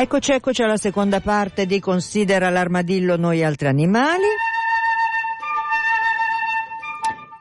Eccoci, 0.00 0.30
eccoci 0.30 0.62
alla 0.62 0.76
seconda 0.76 1.20
parte 1.20 1.66
di 1.66 1.80
Considera 1.80 2.50
l'armadillo 2.50 3.16
noi 3.16 3.42
altri 3.42 3.66
animali. 3.66 4.26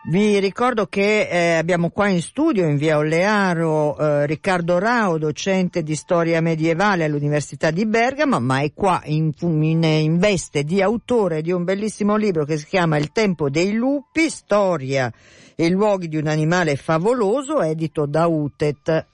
Vi 0.09 0.39
ricordo 0.39 0.87
che 0.87 1.27
eh, 1.29 1.53
abbiamo 1.53 1.91
qua 1.91 2.07
in 2.07 2.19
studio 2.19 2.67
in 2.67 2.77
via 2.77 2.97
Ollearo 2.97 3.95
eh, 3.95 4.25
Riccardo 4.25 4.79
Rao, 4.79 5.19
docente 5.19 5.83
di 5.83 5.93
storia 5.93 6.41
medievale 6.41 7.03
all'Università 7.03 7.69
di 7.69 7.85
Bergamo, 7.85 8.39
ma 8.39 8.61
è 8.61 8.73
qua 8.73 9.01
in, 9.03 9.31
in, 9.39 9.83
in, 9.83 10.17
veste 10.17 10.63
di 10.63 10.81
autore 10.81 11.43
di 11.43 11.51
un 11.51 11.63
bellissimo 11.63 12.15
libro 12.15 12.43
che 12.43 12.57
si 12.57 12.65
chiama 12.65 12.97
Il 12.97 13.11
tempo 13.11 13.51
dei 13.51 13.73
lupi, 13.73 14.31
storia 14.31 15.13
e 15.55 15.69
luoghi 15.69 16.07
di 16.07 16.17
un 16.17 16.25
animale 16.25 16.75
favoloso, 16.75 17.61
edito 17.61 18.07
da 18.07 18.25
Utet. 18.25 19.05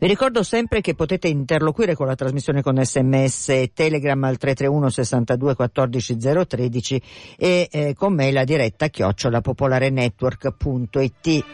Vi 0.00 0.06
ricordo 0.06 0.42
sempre 0.42 0.80
che 0.80 0.94
potete 0.94 1.28
interloquire 1.28 1.94
con 1.94 2.06
la 2.06 2.14
trasmissione 2.14 2.62
con 2.62 2.82
sms 2.82 3.64
telegram 3.74 4.24
al 4.24 4.38
331 4.38 4.88
62 4.88 5.54
14 5.54 6.16
013 6.16 7.02
e 7.36 7.68
eh, 7.70 7.92
con 7.94 8.14
me 8.14 8.32
la 8.32 8.44
diretta 8.44 8.88
chiocciolapopolarenetwork.it. 8.88 11.44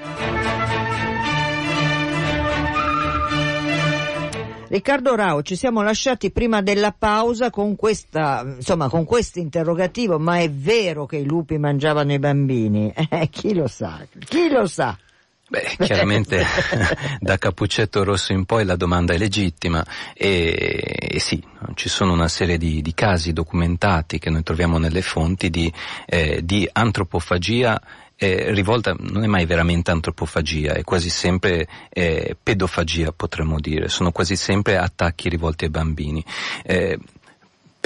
Riccardo 4.69 5.15
Rao, 5.17 5.43
ci 5.43 5.57
siamo 5.57 5.83
lasciati 5.83 6.31
prima 6.31 6.63
della 6.63 6.95
pausa 6.97 7.51
con 7.51 7.75
questa, 7.75 8.45
insomma, 8.45 8.89
con 8.89 9.05
questo 9.05 9.41
interrogativo, 9.41 10.21
ma 10.21 10.39
è 10.39 10.49
vero 10.49 11.05
che 11.05 11.17
i 11.17 11.25
lupi 11.25 11.59
mangiavano 11.59 12.13
i 12.13 12.21
bambini? 12.21 12.95
Eh, 13.11 13.29
chi 13.29 13.55
lo 13.55 13.67
sa? 13.67 14.07
Chi 14.19 14.49
lo 14.49 14.69
sa? 14.69 14.97
Beh, 15.49 15.77
chiaramente 15.79 16.45
da 17.21 17.39
Cappuccetto 17.39 18.03
Rosso 18.03 18.33
in 18.33 18.47
poi 18.47 18.65
la 18.65 18.75
domanda 18.75 19.15
è 19.15 19.17
legittima 19.17 19.85
e, 20.13 20.97
e 20.99 21.21
sì, 21.21 21.41
ci 21.75 21.89
sono 21.89 22.13
una 22.13 22.27
serie 22.27 22.59
di, 22.59 22.83
di, 22.83 22.95
casi 22.95 23.33
documentati 23.33 24.19
che 24.19 24.29
noi 24.29 24.43
troviamo 24.43 24.79
nelle 24.79 25.03
fonti 25.03 25.49
di, 25.49 25.73
eh, 26.07 26.41
di 26.45 26.69
antropofagia 26.73 27.81
eh, 28.17 28.51
rivolta 28.53 28.97
non 28.99 29.23
è 29.23 29.27
mai 29.27 29.45
veramente 29.45 29.91
antropofagia, 29.91 30.73
è 30.73 30.83
quasi 30.83 31.11
sempre 31.11 31.69
eh, 31.91 32.37
pedofagia 32.43 33.13
potremmo 33.13 33.61
dire, 33.61 33.89
sono 33.89 34.11
quasi 34.11 34.37
sempre 34.37 34.79
attacchi 34.79 35.29
rivolti 35.29 35.65
ai 35.65 35.71
bambini. 35.71 36.25
Eh, 36.65 36.99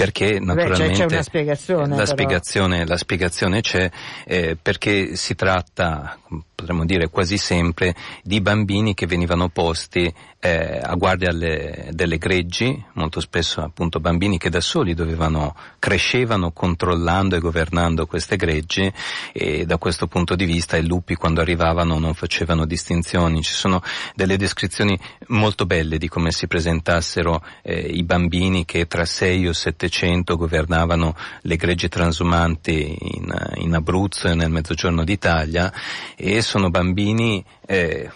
perché 0.01 0.39
naturalmente 0.39 0.87
Beh, 0.87 0.93
c'è, 0.93 1.07
c'è 1.07 1.13
una 1.13 1.21
spiegazione, 1.21 1.95
la, 1.95 2.05
spiegazione, 2.05 2.85
la 2.87 2.97
spiegazione 2.97 3.61
c'è 3.61 3.89
eh, 4.25 4.57
perché 4.59 5.15
si 5.15 5.35
tratta 5.35 6.17
potremmo 6.61 6.85
dire 6.85 7.09
quasi 7.09 7.37
sempre, 7.37 7.95
di 8.21 8.39
bambini 8.39 8.93
che 8.93 9.07
venivano 9.07 9.49
posti 9.49 10.13
eh, 10.39 10.79
a 10.81 10.93
guardia 10.93 11.29
alle, 11.29 11.89
delle 11.91 12.17
greggi, 12.17 12.83
molto 12.93 13.19
spesso 13.19 13.61
appunto 13.61 13.99
bambini 13.99 14.37
che 14.37 14.49
da 14.49 14.61
soli 14.61 14.93
dovevano, 14.93 15.55
crescevano 15.79 16.51
controllando 16.51 17.35
e 17.35 17.39
governando 17.39 18.05
queste 18.05 18.35
greggi 18.35 18.91
e 19.33 19.65
da 19.65 19.77
questo 19.77 20.05
punto 20.05 20.35
di 20.35 20.45
vista 20.45 20.77
i 20.77 20.85
lupi 20.85 21.15
quando 21.15 21.41
arrivavano 21.41 21.97
non 21.97 22.13
facevano 22.13 22.65
distinzioni. 22.65 23.41
Ci 23.41 23.53
sono 23.53 23.81
delle 24.13 24.37
descrizioni 24.37 24.97
molto 25.27 25.65
belle 25.65 25.97
di 25.97 26.07
come 26.07 26.31
si 26.31 26.45
presentassero 26.47 27.43
eh, 27.63 27.79
i 27.79 28.03
bambini 28.03 28.65
che 28.65 28.85
tra 28.85 29.05
6 29.05 29.47
o 29.47 29.53
700 29.91 30.37
governavano 30.37 31.15
le 31.41 31.55
greggi 31.57 31.89
transumanti 31.89 32.97
in, 32.97 33.51
in 33.55 33.75
Abruzzo 33.75 34.29
e 34.29 34.35
nel 34.35 34.49
mezzogiorno 34.49 35.03
d'Italia 35.03 35.71
e 36.15 36.41
sono 36.41 36.69
bambini 36.69 37.43
eh, 37.65 38.09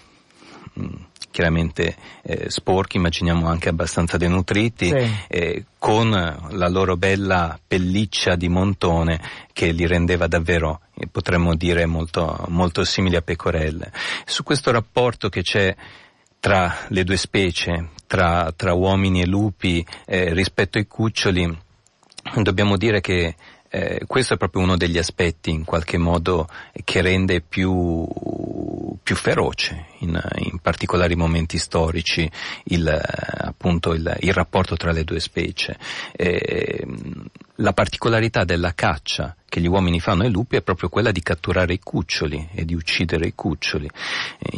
mm, 0.79 0.93
chiaramente 1.29 1.97
eh, 2.23 2.49
sporchi, 2.49 2.95
immaginiamo 2.95 3.45
anche 3.49 3.67
abbastanza 3.67 4.15
denutriti, 4.15 4.87
sì. 4.87 5.15
eh, 5.27 5.65
con 5.77 6.09
la 6.09 6.69
loro 6.69 6.95
bella 6.95 7.59
pelliccia 7.67 8.35
di 8.35 8.47
montone 8.47 9.19
che 9.51 9.71
li 9.71 9.85
rendeva 9.85 10.27
davvero, 10.27 10.79
eh, 10.93 11.07
potremmo 11.07 11.53
dire, 11.55 11.85
molto, 11.85 12.45
molto 12.47 12.85
simili 12.85 13.17
a 13.17 13.21
pecorelle. 13.21 13.91
Su 14.23 14.43
questo 14.43 14.71
rapporto 14.71 15.27
che 15.27 15.41
c'è 15.41 15.75
tra 16.39 16.73
le 16.89 17.03
due 17.03 17.17
specie, 17.17 17.89
tra, 18.07 18.53
tra 18.55 18.73
uomini 18.73 19.21
e 19.21 19.25
lupi 19.25 19.85
eh, 20.05 20.31
rispetto 20.33 20.77
ai 20.77 20.87
cuccioli, 20.87 21.63
dobbiamo 22.41 22.77
dire 22.77 23.01
che 23.01 23.35
eh, 23.69 24.01
questo 24.07 24.35
è 24.35 24.37
proprio 24.37 24.63
uno 24.63 24.77
degli 24.77 24.97
aspetti 24.97 25.49
in 25.51 25.63
qualche 25.65 25.97
modo 25.97 26.47
che 26.83 27.01
rende 27.01 27.41
più, 27.41 28.07
più 29.03 29.15
feroce 29.15 29.87
in, 30.05 30.21
in, 30.37 30.59
particolari 30.59 31.15
momenti 31.15 31.57
storici 31.57 32.29
il, 32.65 32.87
appunto 32.87 33.93
il, 33.93 34.15
il, 34.19 34.33
rapporto 34.33 34.75
tra 34.77 34.91
le 34.91 35.03
due 35.03 35.19
specie. 35.19 35.77
Eh, 36.15 36.85
la 37.59 37.73
particolarità 37.73 38.43
della 38.43 38.73
caccia 38.73 39.35
che 39.55 39.61
gli 39.61 39.67
uomini 39.67 40.01
fanno 40.01 40.23
ai 40.23 40.31
lupi 40.31 40.57
è 40.57 40.61
proprio 40.61 40.89
quella 40.89 41.11
di 41.11 41.21
catturare 41.21 41.71
i 41.71 41.79
cuccioli 41.79 42.49
e 42.53 42.65
di 42.65 42.73
uccidere 42.73 43.27
i 43.27 43.33
cuccioli. 43.33 43.89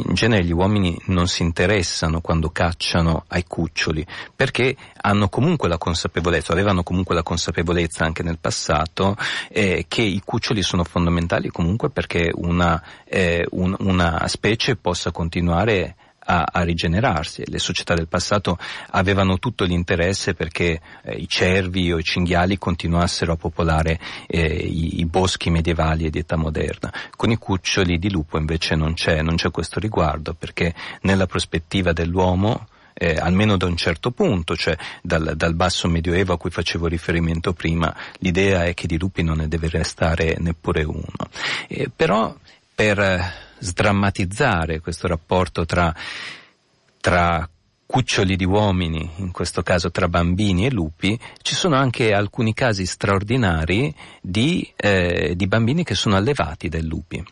In 0.06 0.14
genere 0.14 0.44
gli 0.44 0.52
uomini 0.52 1.00
non 1.06 1.28
si 1.28 1.42
interessano 1.42 2.20
quando 2.20 2.50
cacciano 2.50 3.22
ai 3.28 3.44
cuccioli 3.46 4.04
perché 4.34 4.76
hanno 5.00 5.28
comunque 5.28 5.68
la 5.68 5.78
consapevolezza, 5.78 6.52
avevano 6.52 6.82
comunque 6.82 7.14
la 7.14 7.22
consapevolezza 7.22 8.04
anche 8.04 8.24
nel 8.24 8.38
passato 8.40 9.16
eh, 9.50 9.84
che 9.86 10.02
i 10.02 10.20
cuccioli 10.24 10.62
sono 10.62 10.82
fondamentali 10.82 11.50
comunque 11.50 11.90
perché 11.90 12.32
una, 12.34 12.82
eh, 13.04 13.46
un, 13.50 13.76
una 13.78 14.26
specie 14.26 14.74
possa 14.74 15.12
continuare 15.12 15.37
a, 16.28 16.46
a, 16.50 16.62
rigenerarsi. 16.62 17.42
Le 17.46 17.58
società 17.58 17.94
del 17.94 18.08
passato 18.08 18.58
avevano 18.90 19.38
tutto 19.38 19.64
l'interesse 19.64 20.34
perché 20.34 20.80
eh, 21.02 21.14
i 21.14 21.28
cervi 21.28 21.92
o 21.92 21.98
i 21.98 22.04
cinghiali 22.04 22.58
continuassero 22.58 23.32
a 23.32 23.36
popolare 23.36 23.98
eh, 24.26 24.44
i, 24.44 25.00
i, 25.00 25.06
boschi 25.06 25.50
medievali 25.50 26.04
e 26.04 26.10
di 26.10 26.18
età 26.18 26.36
moderna. 26.36 26.92
Con 27.16 27.30
i 27.30 27.36
cuccioli 27.36 27.98
di 27.98 28.10
lupo 28.10 28.38
invece 28.38 28.74
non 28.74 28.94
c'è, 28.94 29.22
non 29.22 29.36
c'è 29.36 29.50
questo 29.50 29.80
riguardo 29.80 30.34
perché 30.34 30.74
nella 31.02 31.26
prospettiva 31.26 31.92
dell'uomo 31.92 32.66
eh, 33.00 33.14
almeno 33.14 33.56
da 33.56 33.66
un 33.66 33.76
certo 33.76 34.10
punto, 34.10 34.56
cioè 34.56 34.76
dal, 35.00 35.34
dal, 35.36 35.54
basso 35.54 35.86
medioevo 35.86 36.32
a 36.32 36.36
cui 36.36 36.50
facevo 36.50 36.88
riferimento 36.88 37.52
prima, 37.52 37.94
l'idea 38.18 38.64
è 38.64 38.74
che 38.74 38.88
di 38.88 38.98
lupi 38.98 39.22
non 39.22 39.36
ne 39.36 39.46
deve 39.46 39.68
restare 39.68 40.36
neppure 40.40 40.82
uno. 40.82 41.30
Eh, 41.68 41.88
però 41.94 42.34
per 42.74 43.46
sdrammatizzare 43.58 44.80
questo 44.80 45.06
rapporto 45.06 45.64
tra, 45.64 45.94
tra 47.00 47.48
cuccioli 47.86 48.36
di 48.36 48.44
uomini, 48.44 49.10
in 49.16 49.32
questo 49.32 49.62
caso 49.62 49.90
tra 49.90 50.08
bambini 50.08 50.66
e 50.66 50.70
lupi, 50.70 51.18
ci 51.40 51.54
sono 51.54 51.74
anche 51.76 52.12
alcuni 52.12 52.52
casi 52.52 52.84
straordinari 52.84 53.94
di, 54.20 54.70
eh, 54.76 55.32
di 55.34 55.46
bambini 55.46 55.84
che 55.84 55.94
sono 55.94 56.16
allevati 56.16 56.68
dai 56.68 56.86
lupi. 56.86 57.24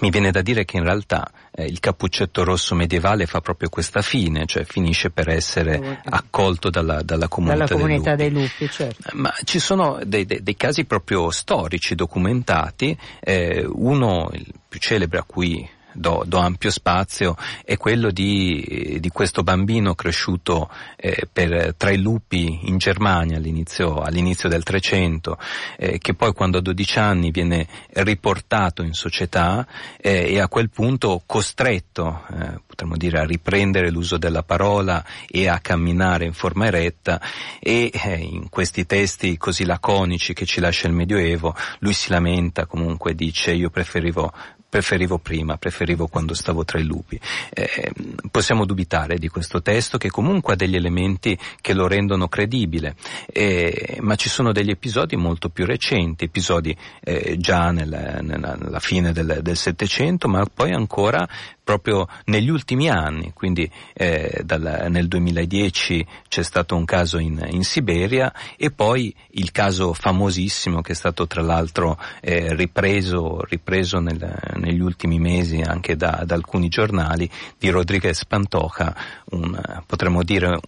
Mi 0.00 0.10
viene 0.10 0.30
da 0.30 0.42
dire 0.42 0.64
che 0.64 0.76
in 0.76 0.82
realtà 0.82 1.30
eh, 1.50 1.64
il 1.64 1.80
cappuccetto 1.80 2.44
rosso 2.44 2.74
medievale 2.74 3.26
fa 3.26 3.40
proprio 3.40 3.68
questa 3.68 4.02
fine, 4.02 4.44
cioè 4.46 4.64
finisce 4.64 5.10
per 5.10 5.28
essere 5.30 6.00
accolto 6.04 6.68
dalla, 6.68 7.02
dalla 7.02 7.28
comunità, 7.28 7.64
dalla 7.64 7.80
comunità 7.80 8.14
dei 8.14 8.30
lupi. 8.30 8.52
Dei 8.58 8.66
lupi 8.66 8.72
certo. 8.72 9.10
Ma 9.14 9.32
ci 9.44 9.58
sono 9.58 9.98
dei, 10.04 10.26
dei, 10.26 10.42
dei, 10.42 10.56
casi 10.56 10.84
proprio 10.84 11.30
storici 11.30 11.94
documentati, 11.94 12.96
eh, 13.20 13.66
uno, 13.66 14.28
il 14.32 14.52
più 14.68 14.78
celebre 14.78 15.18
a 15.20 15.24
cui 15.24 15.68
do, 15.98 16.22
do 16.26 16.38
ampio 16.38 16.70
spazio, 16.70 17.36
è 17.64 17.76
quello 17.76 18.10
di, 18.10 18.98
di 19.00 19.08
questo 19.10 19.42
bambino 19.42 19.94
cresciuto 19.94 20.70
eh, 20.96 21.28
per, 21.30 21.74
tra 21.76 21.90
i 21.90 21.98
lupi 21.98 22.68
in 22.68 22.78
Germania 22.78 23.36
all'inizio, 23.36 24.00
all'inizio 24.00 24.48
del 24.48 24.62
Trecento, 24.62 25.38
eh, 25.76 25.98
che 25.98 26.14
poi 26.14 26.32
quando 26.32 26.58
ha 26.58 26.62
12 26.62 26.98
anni 26.98 27.30
viene 27.30 27.66
riportato 27.94 28.82
in 28.82 28.92
società 28.92 29.66
eh, 30.00 30.32
e 30.32 30.40
a 30.40 30.48
quel 30.48 30.70
punto 30.70 31.22
costretto, 31.26 32.24
eh, 32.30 32.60
potremmo 32.66 32.96
dire, 32.96 33.18
a 33.18 33.24
riprendere 33.24 33.90
l'uso 33.90 34.16
della 34.18 34.42
parola 34.42 35.04
e 35.28 35.48
a 35.48 35.58
camminare 35.58 36.24
in 36.24 36.32
forma 36.32 36.66
eretta 36.66 37.20
e 37.60 37.90
eh, 37.92 38.16
in 38.16 38.48
questi 38.48 38.86
testi 38.86 39.36
così 39.36 39.64
laconici 39.64 40.32
che 40.32 40.46
ci 40.46 40.60
lascia 40.60 40.86
il 40.86 40.94
Medioevo, 40.94 41.54
lui 41.80 41.92
si 41.92 42.10
lamenta 42.10 42.66
comunque, 42.66 43.14
dice 43.14 43.52
io 43.52 43.70
preferivo 43.70 44.32
preferivo 44.68 45.18
prima, 45.18 45.56
preferivo 45.56 46.06
quando 46.08 46.34
stavo 46.34 46.64
tra 46.64 46.78
i 46.78 46.84
lupi. 46.84 47.18
Eh, 47.50 47.90
possiamo 48.30 48.64
dubitare 48.64 49.18
di 49.18 49.28
questo 49.28 49.62
testo 49.62 49.98
che 49.98 50.10
comunque 50.10 50.52
ha 50.52 50.56
degli 50.56 50.76
elementi 50.76 51.38
che 51.60 51.72
lo 51.72 51.86
rendono 51.86 52.28
credibile, 52.28 52.94
eh, 53.26 53.98
ma 54.00 54.14
ci 54.16 54.28
sono 54.28 54.52
degli 54.52 54.70
episodi 54.70 55.16
molto 55.16 55.48
più 55.48 55.64
recenti, 55.64 56.24
episodi 56.24 56.76
eh, 57.02 57.36
già 57.38 57.70
nella, 57.70 58.20
nella, 58.20 58.54
nella 58.54 58.80
fine 58.80 59.12
del 59.12 59.56
Settecento, 59.56 60.28
ma 60.28 60.44
poi 60.44 60.72
ancora 60.72 61.26
proprio 61.68 62.08
negli 62.24 62.48
ultimi 62.48 62.88
anni, 62.88 63.32
quindi 63.34 63.70
eh, 63.92 64.40
dal, 64.42 64.86
nel 64.88 65.06
2010 65.06 66.06
c'è 66.26 66.42
stato 66.42 66.74
un 66.74 66.86
caso 66.86 67.18
in, 67.18 67.46
in, 67.50 67.62
Siberia 67.62 68.32
e 68.56 68.70
poi 68.70 69.14
il 69.32 69.52
caso 69.52 69.92
famosissimo 69.92 70.80
che 70.80 70.92
è 70.92 70.94
stato 70.94 71.26
tra 71.26 71.42
l'altro 71.42 72.00
eh, 72.22 72.54
ripreso, 72.54 73.44
ripreso 73.44 73.98
nel, 73.98 74.16
negli 74.58 74.80
ultimi 74.80 75.18
mesi 75.18 75.60
anche 75.60 75.96
da, 75.96 76.22
da 76.24 76.34
alcuni 76.34 76.68
giornali 76.68 77.28
di 77.58 77.70
Rodriguez 77.70 78.24
Pantoja, 78.24 78.94
un, 79.30 79.60
potremmo 79.86 80.22
dire 80.22 80.60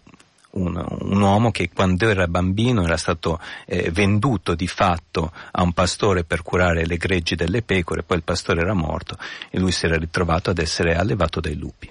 un, 0.53 0.85
un, 1.01 1.21
uomo 1.21 1.51
che 1.51 1.71
quando 1.73 2.09
era 2.09 2.27
bambino 2.27 2.83
era 2.83 2.97
stato 2.97 3.41
eh, 3.67 3.91
venduto 3.91 4.55
di 4.55 4.67
fatto 4.67 5.33
a 5.53 5.63
un 5.63 5.73
pastore 5.73 6.25
per 6.25 6.43
curare 6.43 6.87
le 6.87 6.97
greggi 6.97 7.35
delle 7.35 7.63
pecore, 7.63 8.03
poi 8.03 8.17
il 8.17 8.25
pastore 8.25 8.63
era 8.63 8.75
morto 8.75 9.17
e 9.51 9.59
lui 9.59 9.73
si 9.73 9.87
era 9.87 9.97
ritrovato 9.97 10.51
ad 10.51 10.59
essere 10.59 10.97
allevato 10.97 11.41
dai 11.41 11.57
lupi. 11.57 11.91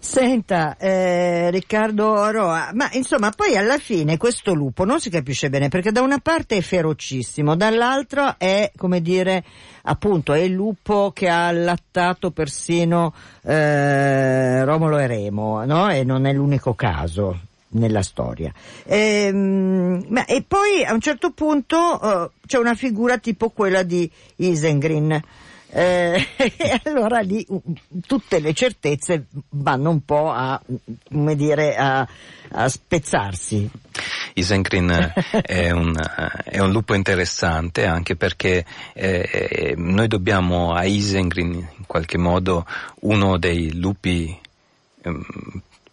Senta, 0.00 0.76
eh, 0.78 1.50
Riccardo 1.50 2.30
Roa, 2.30 2.70
ma 2.74 2.88
insomma 2.92 3.30
poi 3.30 3.56
alla 3.56 3.78
fine 3.78 4.16
questo 4.16 4.54
lupo 4.54 4.84
non 4.84 5.00
si 5.00 5.10
capisce 5.10 5.50
bene 5.50 5.68
perché 5.68 5.92
da 5.92 6.02
una 6.02 6.18
parte 6.18 6.56
è 6.56 6.60
ferocissimo, 6.60 7.56
dall'altra 7.56 8.36
è, 8.36 8.70
come 8.76 9.00
dire, 9.00 9.44
appunto 9.82 10.32
è 10.32 10.40
il 10.40 10.52
lupo 10.52 11.12
che 11.14 11.28
ha 11.28 11.48
allattato 11.48 12.30
persino 12.30 13.14
eh, 13.42 14.64
Romolo 14.64 14.98
e 14.98 15.06
Remo, 15.06 15.64
no? 15.64 15.90
E 15.90 16.04
non 16.04 16.26
è 16.26 16.32
l'unico 16.32 16.74
caso 16.74 17.38
nella 17.70 18.02
storia. 18.02 18.52
E, 18.84 19.26
ehm, 19.26 20.06
ma, 20.08 20.24
e 20.24 20.44
poi 20.46 20.84
a 20.84 20.92
un 20.92 21.00
certo 21.00 21.30
punto 21.30 21.76
uh, 21.76 22.30
c'è 22.46 22.58
una 22.58 22.74
figura 22.74 23.18
tipo 23.18 23.50
quella 23.50 23.82
di 23.82 24.10
Isengrin. 24.36 25.20
Eh, 25.68 26.26
e 26.36 26.80
allora 26.84 27.20
lì 27.20 27.44
uh, 27.48 27.62
tutte 28.06 28.38
le 28.38 28.52
certezze 28.54 29.26
vanno 29.50 29.90
un 29.90 30.04
po' 30.04 30.30
a, 30.30 30.60
come 31.08 31.36
dire, 31.36 31.76
a, 31.76 32.06
a 32.50 32.68
spezzarsi. 32.68 33.68
Isengrin 34.34 35.12
è, 35.42 35.70
un, 35.70 35.94
è 36.44 36.58
un 36.58 36.70
lupo 36.70 36.94
interessante 36.94 37.86
anche 37.86 38.16
perché 38.16 38.64
eh, 38.92 39.74
noi 39.76 40.08
dobbiamo 40.08 40.72
a 40.72 40.84
Isengrin 40.84 41.52
in 41.54 41.86
qualche 41.86 42.18
modo 42.18 42.66
uno 43.00 43.38
dei 43.38 43.74
lupi 43.78 44.38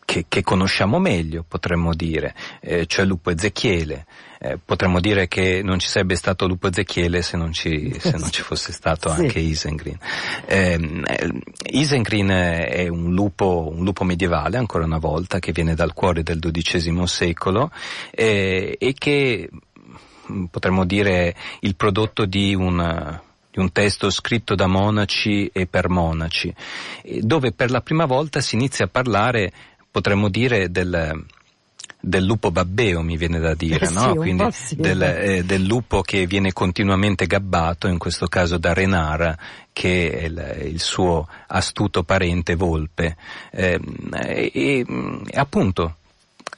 che, 0.06 0.26
che, 0.28 0.44
conosciamo 0.44 1.00
meglio, 1.00 1.46
potremmo 1.48 1.94
dire, 1.94 2.34
eh, 2.62 2.86
cioè 2.86 3.06
Lupo 3.06 3.30
Ezechiele. 3.32 4.06
Eh, 4.40 4.58
potremmo 4.64 5.00
dire 5.00 5.30
che 5.30 5.62
non 5.64 5.80
ci 5.80 5.88
sarebbe 5.88 6.16
stato 6.16 6.48
Lupo 6.48 6.68
Ezechiele 6.68 7.22
se 7.22 7.38
non 7.38 7.54
ci, 7.54 7.96
se 7.98 8.18
non 8.18 8.30
ci 8.30 8.42
fosse 8.42 8.74
stato 8.74 9.10
sì. 9.16 9.22
anche 9.22 9.40
Isengrin. 9.40 9.98
Ehm, 10.46 11.06
eh, 11.08 11.32
Isengrin 11.72 12.28
è 12.28 12.88
un 12.90 13.14
lupo, 13.14 13.72
un 13.74 13.84
lupo, 13.84 14.04
medievale, 14.04 14.58
ancora 14.58 14.84
una 14.84 14.98
volta, 14.98 15.40
che 15.40 15.54
viene 15.54 15.76
dal 15.76 15.94
cuore 15.94 16.24
del 16.24 16.40
XII 16.40 17.08
secolo 17.08 17.72
eh, 18.12 18.76
e 18.78 18.94
che 18.94 19.50
potremmo 20.50 20.86
dire 20.86 21.36
il 21.62 21.76
prodotto 21.76 22.26
di 22.26 22.54
un 22.54 23.22
di 23.54 23.60
un 23.60 23.72
testo 23.72 24.10
scritto 24.10 24.56
da 24.56 24.66
monaci 24.66 25.48
e 25.54 25.68
per 25.68 25.88
monaci, 25.88 26.52
dove 27.22 27.52
per 27.52 27.70
la 27.70 27.82
prima 27.82 28.06
volta 28.06 28.42
si 28.42 28.56
inizia 28.56 28.86
a 28.86 28.88
parlare 28.88 29.52
potremmo 29.94 30.28
dire 30.28 30.72
del, 30.72 31.24
del 32.00 32.24
lupo 32.24 32.50
babbeo 32.50 33.04
mi 33.04 33.16
viene 33.16 33.38
da 33.38 33.54
dire, 33.54 33.86
sì, 33.86 33.94
no? 33.94 34.16
Quindi 34.16 34.44
del, 34.72 35.02
eh, 35.04 35.44
del, 35.44 35.62
lupo 35.62 36.02
che 36.02 36.26
viene 36.26 36.52
continuamente 36.52 37.28
gabbato, 37.28 37.88
in 37.88 38.00
questo 38.00 38.26
caso 38.26 38.58
da 38.58 38.74
Renara, 38.74 39.38
che 39.72 40.10
è 40.10 40.24
il, 40.24 40.72
il 40.72 40.80
suo 40.80 41.28
astuto 41.46 42.02
parente 42.02 42.56
volpe. 42.56 43.16
Eh, 43.52 43.80
e, 44.52 44.86
appunto, 45.36 45.98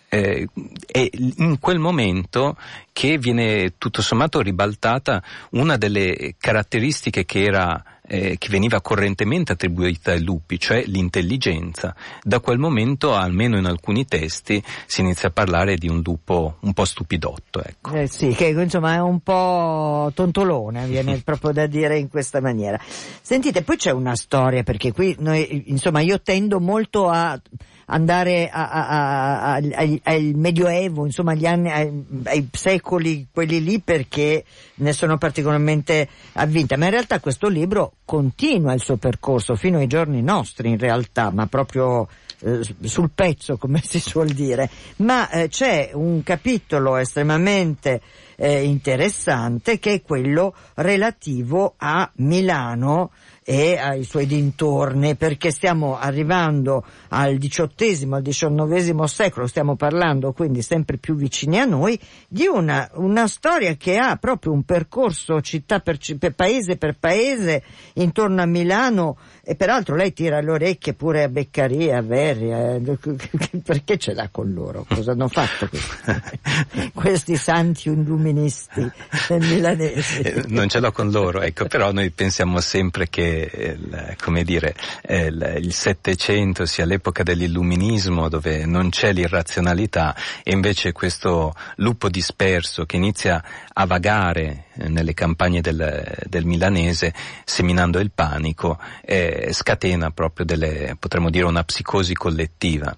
eh, 0.07 0.47
è 0.87 1.09
in 1.11 1.59
quel 1.59 1.79
momento 1.79 2.55
che 2.93 3.17
viene 3.17 3.73
tutto 3.77 4.01
sommato 4.01 4.39
ribaltata 4.39 5.21
una 5.51 5.75
delle 5.75 6.35
caratteristiche 6.37 7.25
che 7.25 7.43
era 7.43 7.83
eh, 8.07 8.37
che 8.37 8.49
veniva 8.49 8.81
correntemente 8.81 9.53
attribuita 9.53 10.11
ai 10.11 10.23
lupi, 10.23 10.59
cioè 10.59 10.83
l'intelligenza. 10.85 11.95
Da 12.23 12.39
quel 12.39 12.57
momento, 12.57 13.13
almeno 13.13 13.57
in 13.57 13.65
alcuni 13.65 14.05
testi, 14.05 14.63
si 14.85 15.01
inizia 15.01 15.29
a 15.29 15.31
parlare 15.31 15.75
di 15.75 15.87
un 15.87 16.01
lupo 16.03 16.57
un 16.61 16.73
po' 16.73 16.85
stupidotto. 16.85 17.63
Ecco. 17.63 17.93
Eh 17.95 18.07
sì, 18.07 18.29
che 18.29 18.47
insomma 18.47 18.95
è 18.95 18.99
un 18.99 19.19
po' 19.19 20.11
tontolone, 20.13 20.85
viene 20.87 21.21
proprio 21.23 21.51
da 21.51 21.67
dire 21.67 21.97
in 21.97 22.09
questa 22.09 22.41
maniera. 22.41 22.79
Sentite, 23.21 23.63
poi 23.63 23.77
c'è 23.77 23.91
una 23.91 24.15
storia, 24.15 24.63
perché 24.63 24.91
qui 24.91 25.15
noi, 25.19 25.63
insomma, 25.67 26.01
io 26.01 26.21
tendo 26.21 26.59
molto 26.59 27.09
a 27.09 27.39
andare 27.85 28.49
a, 28.49 28.69
a, 28.69 29.53
a, 29.53 29.61
al 30.03 30.31
Medioevo, 30.35 31.05
insomma 31.05 31.33
agli 31.33 31.45
anni, 31.45 31.71
ai, 31.71 32.05
ai, 32.23 32.47
secoli, 32.51 33.27
quelli 33.31 33.63
lì 33.63 33.79
perché 33.79 34.43
ne 34.75 34.93
sono 34.93 35.17
particolarmente 35.17 36.07
avvinta, 36.33 36.77
ma 36.77 36.85
in 36.85 36.91
realtà 36.91 37.19
questo 37.19 37.47
libro 37.47 37.93
continua 38.05 38.73
il 38.73 38.81
suo 38.81 38.97
percorso 38.97 39.55
fino 39.55 39.77
ai 39.77 39.87
giorni 39.87 40.21
nostri 40.21 40.69
in 40.69 40.77
realtà, 40.77 41.29
ma 41.31 41.45
proprio 41.47 42.07
eh, 42.39 42.61
sul 42.81 43.11
pezzo 43.13 43.57
come 43.57 43.81
si 43.83 43.99
suol 43.99 44.29
dire, 44.29 44.69
ma 44.97 45.29
eh, 45.29 45.47
c'è 45.47 45.91
un 45.93 46.23
capitolo 46.23 46.95
estremamente 46.97 48.01
eh, 48.35 48.63
interessante 48.63 49.79
che 49.79 49.93
è 49.93 50.01
quello 50.01 50.53
relativo 50.75 51.75
a 51.77 52.09
Milano 52.15 53.11
e 53.47 53.77
ai 53.77 54.03
suoi 54.03 54.25
dintorni, 54.25 55.15
perché 55.15 55.51
stiamo 55.51 55.99
arrivando 55.99 56.83
al 57.09 57.37
XVIII, 57.37 58.09
al 58.11 58.23
XIX 58.23 59.03
secolo, 59.03 59.45
stiamo 59.45 59.75
parlando 59.75 60.33
quindi 60.33 60.63
sempre 60.63 60.97
più 60.97 61.13
vicini 61.15 61.59
a 61.59 61.65
noi, 61.65 61.99
di 62.27 62.47
una, 62.47 62.89
una 62.95 63.27
storia 63.27 63.75
che 63.75 63.99
ha 63.99 64.15
proprio 64.15 64.51
un 64.51 64.63
percorso 64.63 65.41
città 65.41 65.79
per, 65.79 65.99
per 66.17 66.33
paese 66.33 66.77
per 66.77 66.95
paese 66.99 67.61
intorno 67.93 68.41
a 68.41 68.47
Milano 68.47 69.17
e 69.43 69.55
peraltro 69.55 69.95
lei 69.95 70.11
tira 70.11 70.41
le 70.41 70.49
orecchie 70.49 70.93
pure 70.93 71.21
a 71.21 71.29
Beccaria, 71.29 71.99
a 71.99 72.01
Verri, 72.01 72.49
perché 73.63 73.97
ce 73.97 74.15
l'ha 74.15 74.27
con 74.31 74.51
loro? 74.53 74.85
Cosa 74.89 75.11
hanno 75.11 75.27
fatto 75.27 75.69
questi, 75.69 76.89
questi 76.93 77.35
santi 77.35 77.89
illuministi 77.89 78.91
milanesi? 79.29 80.21
Eh, 80.21 80.45
non 80.47 80.67
ce 80.67 80.79
l'ho 80.79 80.91
con 80.91 81.11
loro, 81.11 81.41
ecco, 81.41 81.67
però 81.67 81.91
noi 81.91 82.09
pensiamo 82.09 82.59
sempre 82.59 83.07
che, 83.07 83.34
il, 83.41 84.15
come 84.21 84.43
dire, 84.43 84.75
il 85.07 85.73
Settecento 85.73 86.65
sia 86.65 86.85
l'epoca 86.85 87.23
dell'illuminismo 87.23 88.29
dove 88.29 88.65
non 88.65 88.89
c'è 88.89 89.11
l'irrazionalità 89.13 90.15
e 90.43 90.51
invece 90.53 90.91
questo 90.91 91.53
lupo 91.77 92.09
disperso 92.09 92.85
che 92.85 92.95
inizia 92.95 93.43
a 93.73 93.85
vagare 93.85 94.64
nelle 94.75 95.13
campagne 95.13 95.61
del, 95.61 96.15
del 96.27 96.45
milanese 96.45 97.13
seminando 97.43 97.99
il 97.99 98.11
panico 98.11 98.79
eh, 99.01 99.49
scatena 99.51 100.11
proprio 100.11 100.45
delle, 100.45 100.95
potremmo 100.99 101.29
dire, 101.29 101.45
una 101.45 101.63
psicosi 101.63 102.13
collettiva. 102.13 102.95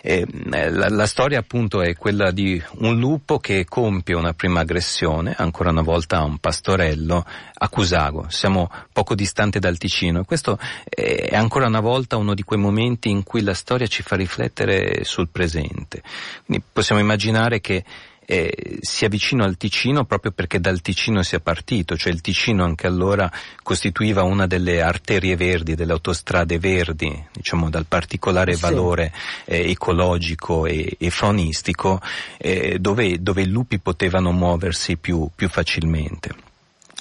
Eh, 0.00 0.24
la, 0.44 0.88
la, 0.88 1.06
storia 1.06 1.40
appunto 1.40 1.82
è 1.82 1.96
quella 1.96 2.30
di 2.30 2.62
un 2.78 2.98
lupo 2.98 3.38
che 3.38 3.64
compie 3.64 4.14
una 4.14 4.32
prima 4.32 4.60
aggressione, 4.60 5.34
ancora 5.36 5.70
una 5.70 5.82
volta 5.82 6.18
a 6.18 6.24
un 6.24 6.38
pastorello, 6.38 7.24
a 7.52 7.68
Cusago. 7.68 8.26
Siamo 8.28 8.70
poco 8.92 9.14
distante 9.14 9.58
dal 9.58 9.76
Ticino 9.76 10.20
e 10.20 10.24
questo 10.24 10.58
è 10.88 11.34
ancora 11.34 11.66
una 11.66 11.80
volta 11.80 12.16
uno 12.16 12.34
di 12.34 12.42
quei 12.42 12.60
momenti 12.60 13.10
in 13.10 13.24
cui 13.24 13.42
la 13.42 13.54
storia 13.54 13.86
ci 13.86 14.02
fa 14.02 14.16
riflettere 14.16 15.04
sul 15.04 15.28
presente. 15.28 16.02
Quindi 16.44 16.64
possiamo 16.72 17.00
immaginare 17.00 17.60
che 17.60 17.84
eh, 18.30 18.76
sia 18.82 19.08
vicino 19.08 19.42
al 19.42 19.56
Ticino 19.56 20.04
proprio 20.04 20.32
perché 20.32 20.60
dal 20.60 20.82
Ticino 20.82 21.22
sia 21.22 21.40
partito, 21.40 21.96
cioè 21.96 22.12
il 22.12 22.20
Ticino 22.20 22.62
anche 22.62 22.86
allora 22.86 23.32
costituiva 23.62 24.22
una 24.22 24.46
delle 24.46 24.82
arterie 24.82 25.34
verdi, 25.34 25.74
delle 25.74 25.92
autostrade 25.92 26.58
verdi, 26.58 27.26
diciamo 27.32 27.70
dal 27.70 27.86
particolare 27.86 28.52
sì. 28.52 28.60
valore 28.60 29.14
eh, 29.46 29.70
ecologico 29.70 30.66
e, 30.66 30.96
e 30.98 31.08
faunistico, 31.08 32.02
eh, 32.36 32.78
dove, 32.78 33.22
dove 33.22 33.40
i 33.40 33.48
lupi 33.48 33.78
potevano 33.78 34.30
muoversi 34.30 34.98
più, 34.98 35.30
più 35.34 35.48
facilmente. 35.48 36.47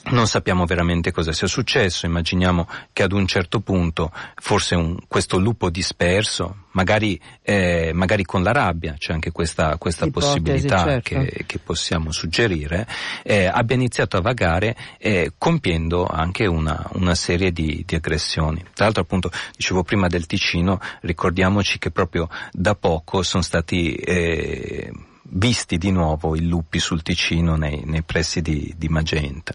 Non 0.10 0.28
sappiamo 0.28 0.66
veramente 0.66 1.12
cosa 1.12 1.32
sia 1.32 1.48
successo, 1.48 2.06
immaginiamo 2.06 2.68
che 2.94 3.04
ad 3.04 3.12
un 3.12 3.28
certo 3.28 3.60
punto 3.60 4.12
forse 4.36 4.76
un, 4.76 4.98
questo 5.08 5.38
lupo 5.38 5.70
disperso, 5.70 6.66
magari, 6.72 7.20
eh, 7.42 7.92
magari, 7.94 8.24
con 8.24 8.44
la 8.44 8.52
rabbia, 8.52 8.96
c'è 8.98 9.14
anche 9.14 9.32
questa, 9.32 9.78
questa 9.78 10.06
Ipotesi, 10.06 10.42
possibilità 10.42 10.84
certo. 10.84 11.10
che, 11.10 11.44
che, 11.46 11.60
possiamo 11.60 12.12
suggerire, 12.12 12.88
eh, 13.24 13.46
abbia 13.46 13.76
iniziato 13.76 14.18
a 14.18 14.22
vagare 14.22 14.76
eh, 14.98 15.34
compiendo 15.38 16.06
anche 16.06 16.46
una, 16.46 16.88
una 16.94 17.16
serie 17.16 17.52
di, 17.52 17.84
di, 17.86 17.96
aggressioni. 17.96 18.64
Tra 18.74 18.86
l'altro 18.86 19.04
appunto 19.04 19.32
dicevo 19.56 19.84
prima 19.84 20.08
del 20.08 20.26
Ticino, 20.26 20.80
ricordiamoci 21.02 21.80
che 21.80 21.92
proprio 21.92 22.30
da 22.52 22.76
poco 22.76 23.24
sono 23.24 23.44
stati 23.44 23.94
eh, 23.96 24.92
visti 25.30 25.78
di 25.78 25.92
nuovo 25.92 26.36
i 26.36 26.48
lupi 26.48 26.80
sul 26.80 27.02
Ticino 27.02 27.56
nei, 27.56 27.84
nei 27.86 28.04
pressi 28.04 28.42
di, 28.42 28.74
di, 28.78 28.88
Magenta. 28.88 29.54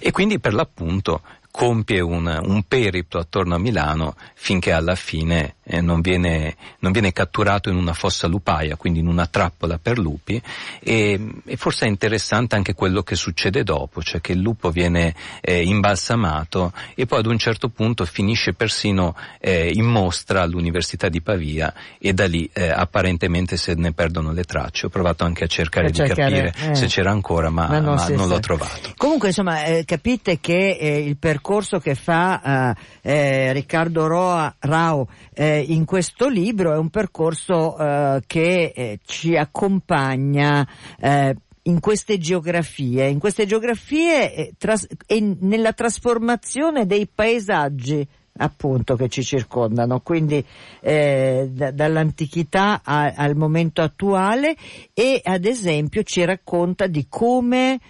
E 0.00 0.10
quindi 0.10 0.38
per 0.38 0.54
l'appunto 0.54 1.22
compie 1.50 2.00
un, 2.00 2.26
un, 2.26 2.62
periplo 2.62 3.20
attorno 3.20 3.56
a 3.56 3.58
Milano 3.58 4.14
finché 4.34 4.72
alla 4.72 4.94
fine 4.94 5.56
eh, 5.70 5.80
non, 5.80 6.00
viene, 6.00 6.56
non, 6.80 6.90
viene, 6.90 7.12
catturato 7.12 7.70
in 7.70 7.76
una 7.76 7.92
fossa 7.92 8.26
lupaia, 8.26 8.74
quindi 8.74 8.98
in 8.98 9.06
una 9.06 9.26
trappola 9.26 9.78
per 9.78 9.98
lupi 9.98 10.42
e, 10.80 11.20
e, 11.46 11.56
forse 11.56 11.86
è 11.86 11.88
interessante 11.88 12.56
anche 12.56 12.74
quello 12.74 13.02
che 13.02 13.14
succede 13.14 13.62
dopo, 13.62 14.02
cioè 14.02 14.20
che 14.20 14.32
il 14.32 14.40
lupo 14.40 14.70
viene 14.70 15.14
eh, 15.40 15.62
imbalsamato 15.62 16.72
e 16.96 17.06
poi 17.06 17.20
ad 17.20 17.26
un 17.26 17.38
certo 17.38 17.68
punto 17.68 18.04
finisce 18.04 18.52
persino 18.52 19.14
eh, 19.38 19.70
in 19.72 19.84
mostra 19.84 20.42
all'Università 20.42 21.08
di 21.08 21.22
Pavia 21.22 21.72
e 21.98 22.12
da 22.12 22.26
lì 22.26 22.50
eh, 22.52 22.68
apparentemente 22.68 23.56
se 23.56 23.74
ne 23.74 23.92
perdono 23.92 24.32
le 24.32 24.42
tracce. 24.42 24.86
Ho 24.86 24.88
provato 24.88 25.24
anche 25.24 25.44
a 25.44 25.46
cercare 25.46 25.86
a 25.86 25.90
di 25.90 25.96
cercare, 25.96 26.52
capire 26.52 26.74
se 26.74 26.86
c'era 26.86 27.12
ancora 27.12 27.48
ma, 27.50 27.68
ma 27.68 27.78
non, 27.78 27.94
ma 27.94 28.08
non 28.08 28.28
l'ho 28.28 28.40
trovato. 28.40 28.92
Comunque 28.96 29.28
insomma 29.28 29.58
capite 29.84 30.40
che 30.40 31.04
il 31.06 31.16
percorso 31.16 31.78
che 31.78 31.94
fa 31.94 32.74
Riccardo 33.02 34.08
Roa, 34.08 34.52
Rao 34.58 35.06
eh, 35.40 35.64
in 35.68 35.86
questo 35.86 36.28
libro 36.28 36.74
è 36.74 36.76
un 36.76 36.90
percorso 36.90 37.78
eh, 37.78 38.20
che 38.26 38.72
eh, 38.76 38.98
ci 39.06 39.36
accompagna 39.36 40.68
eh, 41.00 41.34
in 41.62 41.80
queste 41.80 42.18
geografie, 42.18 43.08
in 43.08 43.18
queste 43.18 43.46
geografie 43.46 44.34
e, 44.34 44.52
tras- 44.58 44.86
e 45.06 45.36
nella 45.40 45.72
trasformazione 45.72 46.84
dei 46.84 47.06
paesaggi 47.06 48.06
appunto 48.36 48.96
che 48.96 49.08
ci 49.08 49.24
circondano, 49.24 50.00
quindi 50.00 50.44
eh, 50.80 51.48
d- 51.50 51.70
dall'antichità 51.70 52.82
a- 52.84 53.14
al 53.16 53.34
momento 53.34 53.80
attuale 53.80 54.54
e 54.92 55.22
ad 55.24 55.46
esempio 55.46 56.02
ci 56.02 56.22
racconta 56.22 56.86
di 56.86 57.06
come 57.08 57.80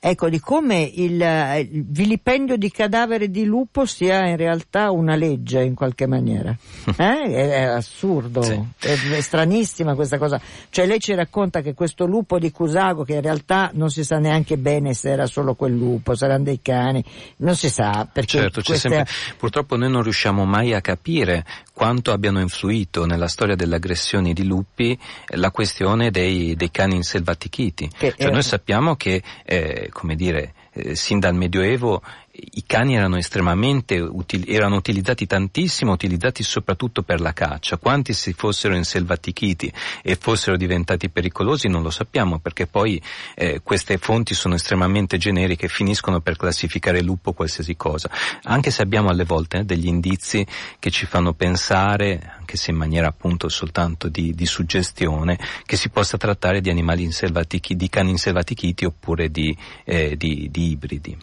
Ecco, 0.00 0.28
di 0.28 0.38
come 0.38 0.82
il, 0.82 1.20
il, 1.20 1.84
vilipendio 1.88 2.56
di 2.56 2.70
cadavere 2.70 3.30
di 3.30 3.44
lupo 3.44 3.84
sia 3.84 4.28
in 4.28 4.36
realtà 4.36 4.92
una 4.92 5.16
legge 5.16 5.60
in 5.64 5.74
qualche 5.74 6.06
maniera. 6.06 6.56
Eh? 6.98 7.22
È, 7.22 7.48
è, 7.50 7.62
assurdo, 7.62 8.42
sì. 8.42 8.60
è, 8.80 8.96
è, 9.16 9.20
stranissima 9.20 9.94
questa 9.94 10.18
cosa. 10.18 10.40
Cioè 10.70 10.86
lei 10.86 10.98
ci 11.00 11.14
racconta 11.14 11.60
che 11.60 11.74
questo 11.74 12.06
lupo 12.06 12.38
di 12.38 12.50
Cusago, 12.50 13.04
che 13.04 13.14
in 13.14 13.20
realtà 13.20 13.70
non 13.74 13.90
si 13.90 14.04
sa 14.04 14.18
neanche 14.18 14.56
bene 14.56 14.94
se 14.94 15.10
era 15.10 15.26
solo 15.26 15.54
quel 15.54 15.74
lupo, 15.74 16.14
saranno 16.14 16.44
dei 16.44 16.60
cani, 16.62 17.04
non 17.38 17.54
si 17.56 17.68
sa. 17.68 18.08
Perché 18.10 18.38
certo, 18.38 18.62
queste... 18.62 18.88
sempre... 18.88 19.12
purtroppo 19.36 19.76
noi 19.76 19.90
non 19.90 20.02
riusciamo 20.02 20.44
mai 20.44 20.74
a 20.74 20.80
capire 20.80 21.44
quanto 21.72 22.10
abbiano 22.10 22.40
influito 22.40 23.04
nella 23.04 23.28
storia 23.28 23.54
delle 23.54 23.76
aggressioni 23.76 24.32
di 24.32 24.44
lupi 24.44 24.98
la 25.34 25.52
questione 25.52 26.10
dei, 26.10 26.56
dei 26.56 26.70
cani 26.72 26.96
inselvatichiti. 26.96 27.88
Che, 27.96 28.14
cioè, 28.18 28.30
noi 28.32 28.42
sappiamo 28.42 28.96
che 28.96 29.22
eh, 29.44 29.87
come 29.90 30.14
dire, 30.14 30.54
eh, 30.72 30.94
sin 30.94 31.18
dal 31.18 31.34
Medioevo 31.34 32.02
i 32.40 32.62
cani 32.64 32.94
erano 32.94 33.16
estremamente 33.16 33.98
utili, 33.98 34.52
erano 34.52 34.76
utilizzati 34.76 35.26
tantissimo, 35.26 35.92
utilizzati 35.92 36.42
soprattutto 36.42 37.02
per 37.02 37.20
la 37.20 37.32
caccia. 37.32 37.78
Quanti 37.78 38.12
si 38.12 38.32
fossero 38.32 38.76
inselvatichiti 38.76 39.72
e 40.02 40.16
fossero 40.16 40.56
diventati 40.56 41.10
pericolosi 41.10 41.68
non 41.68 41.82
lo 41.82 41.90
sappiamo 41.90 42.38
perché 42.38 42.66
poi 42.66 43.02
eh, 43.34 43.60
queste 43.62 43.98
fonti 43.98 44.34
sono 44.34 44.54
estremamente 44.54 45.18
generiche 45.18 45.66
e 45.66 45.68
finiscono 45.68 46.20
per 46.20 46.36
classificare 46.36 47.02
lupo 47.02 47.32
qualsiasi 47.32 47.76
cosa. 47.76 48.10
Anche 48.44 48.70
se 48.70 48.82
abbiamo 48.82 49.08
alle 49.08 49.24
volte 49.24 49.58
eh, 49.58 49.64
degli 49.64 49.86
indizi 49.86 50.46
che 50.78 50.90
ci 50.90 51.06
fanno 51.06 51.32
pensare, 51.32 52.34
anche 52.38 52.56
se 52.56 52.70
in 52.70 52.76
maniera 52.76 53.08
appunto 53.08 53.48
soltanto 53.48 54.08
di, 54.08 54.32
di 54.34 54.46
suggestione, 54.46 55.38
che 55.64 55.76
si 55.76 55.88
possa 55.88 56.16
trattare 56.16 56.60
di 56.60 56.70
animali 56.70 57.02
inselvatichi, 57.02 57.74
di 57.74 57.88
cani 57.88 58.10
inselvatichiti 58.10 58.84
oppure 58.84 59.30
di, 59.30 59.56
eh, 59.84 60.16
di, 60.16 60.48
di 60.50 60.70
ibridi. 60.70 61.16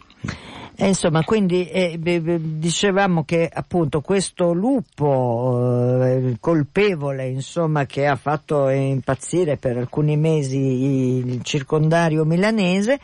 E 0.78 0.88
insomma, 0.88 1.24
quindi 1.24 1.66
eh, 1.70 1.98
dicevamo 1.98 3.24
che 3.24 3.48
appunto 3.50 4.02
questo 4.02 4.52
lupo 4.52 6.02
eh, 6.04 6.36
colpevole, 6.38 7.28
insomma, 7.28 7.86
che 7.86 8.06
ha 8.06 8.16
fatto 8.16 8.68
impazzire 8.68 9.56
per 9.56 9.78
alcuni 9.78 10.18
mesi 10.18 10.58
il 10.58 11.42
circondario 11.42 12.26
milanese, 12.26 13.00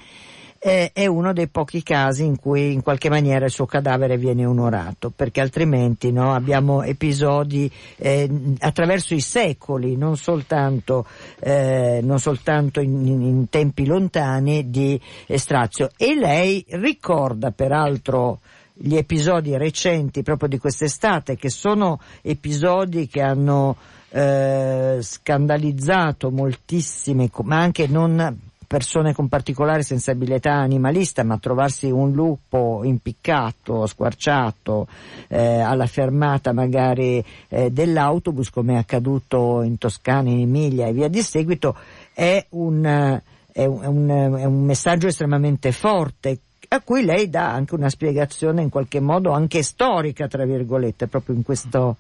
eh, 0.64 0.90
è 0.92 1.07
uno 1.07 1.33
dei 1.33 1.49
pochi 1.49 1.83
casi 1.83 2.23
in 2.23 2.38
cui 2.38 2.73
in 2.73 2.83
qualche 2.83 3.09
maniera 3.09 3.47
il 3.47 3.50
suo 3.50 3.66
cadavere 3.66 4.16
viene 4.16 4.47
onorato, 4.47 5.11
perché 5.11 5.40
altrimenti 5.40 6.12
no, 6.12 6.35
abbiamo 6.35 6.85
episodi 6.85 7.69
eh, 7.97 8.31
attraverso 8.61 9.12
i 9.14 9.21
secoli, 9.21 9.97
non 9.97 10.16
soltanto, 10.16 11.04
eh, 11.40 11.99
non 12.04 12.21
soltanto 12.21 12.81
in, 12.81 13.04
in, 13.07 13.49
tempi 13.49 13.87
lontani 13.87 14.71
di 14.71 15.00
estrazio. 15.26 15.90
E 15.97 16.14
lei 16.14 16.64
ricorda 16.69 17.50
peraltro 17.50 18.38
gli 18.73 18.95
episodi 18.95 19.57
recenti 19.57 20.23
proprio 20.23 20.49
di 20.49 20.59
quest'estate, 20.59 21.35
che 21.35 21.50
sono 21.50 21.99
episodi 22.21 23.09
che 23.09 23.21
hanno 23.21 23.76
eh, 24.11 24.99
scandalizzato 25.00 26.31
moltissime, 26.31 27.28
ma 27.42 27.59
anche 27.59 27.88
non 27.88 28.50
persone 28.72 29.12
con 29.12 29.28
particolare 29.28 29.82
sensibilità 29.82 30.54
animalista, 30.54 31.22
ma 31.24 31.36
trovarsi 31.36 31.90
un 31.90 32.12
lupo 32.12 32.80
impiccato, 32.84 33.84
squarciato 33.84 34.86
eh, 35.28 35.60
alla 35.60 35.84
fermata 35.84 36.54
magari 36.54 37.22
eh, 37.48 37.70
dell'autobus, 37.70 38.48
come 38.48 38.72
è 38.72 38.76
accaduto 38.78 39.60
in 39.60 39.76
Toscana, 39.76 40.30
in 40.30 40.40
Emilia 40.40 40.86
e 40.86 40.94
via 40.94 41.08
di 41.08 41.20
seguito, 41.20 41.76
è 42.14 42.46
un, 42.52 43.20
è 43.52 43.64
un, 43.66 44.08
è 44.08 44.44
un 44.46 44.64
messaggio 44.64 45.06
estremamente 45.08 45.70
forte 45.70 46.38
a 46.68 46.80
cui 46.80 47.04
lei 47.04 47.28
dà 47.28 47.52
anche 47.52 47.74
una 47.74 47.90
spiegazione 47.90 48.62
in 48.62 48.70
qualche 48.70 49.00
modo 49.00 49.32
anche 49.32 49.62
storica, 49.62 50.28
tra 50.28 50.46
virgolette, 50.46 51.08
proprio 51.08 51.36
in 51.36 51.42
questo 51.42 51.96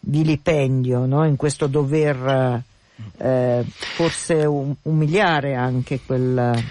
vilipendio, 0.00 1.06
no? 1.06 1.24
in 1.24 1.36
questo 1.36 1.68
dover 1.68 2.64
eh, 3.18 3.64
forse 3.66 4.44
um, 4.44 4.74
umiliare 4.82 5.54
anche 5.54 6.00
quel... 6.04 6.64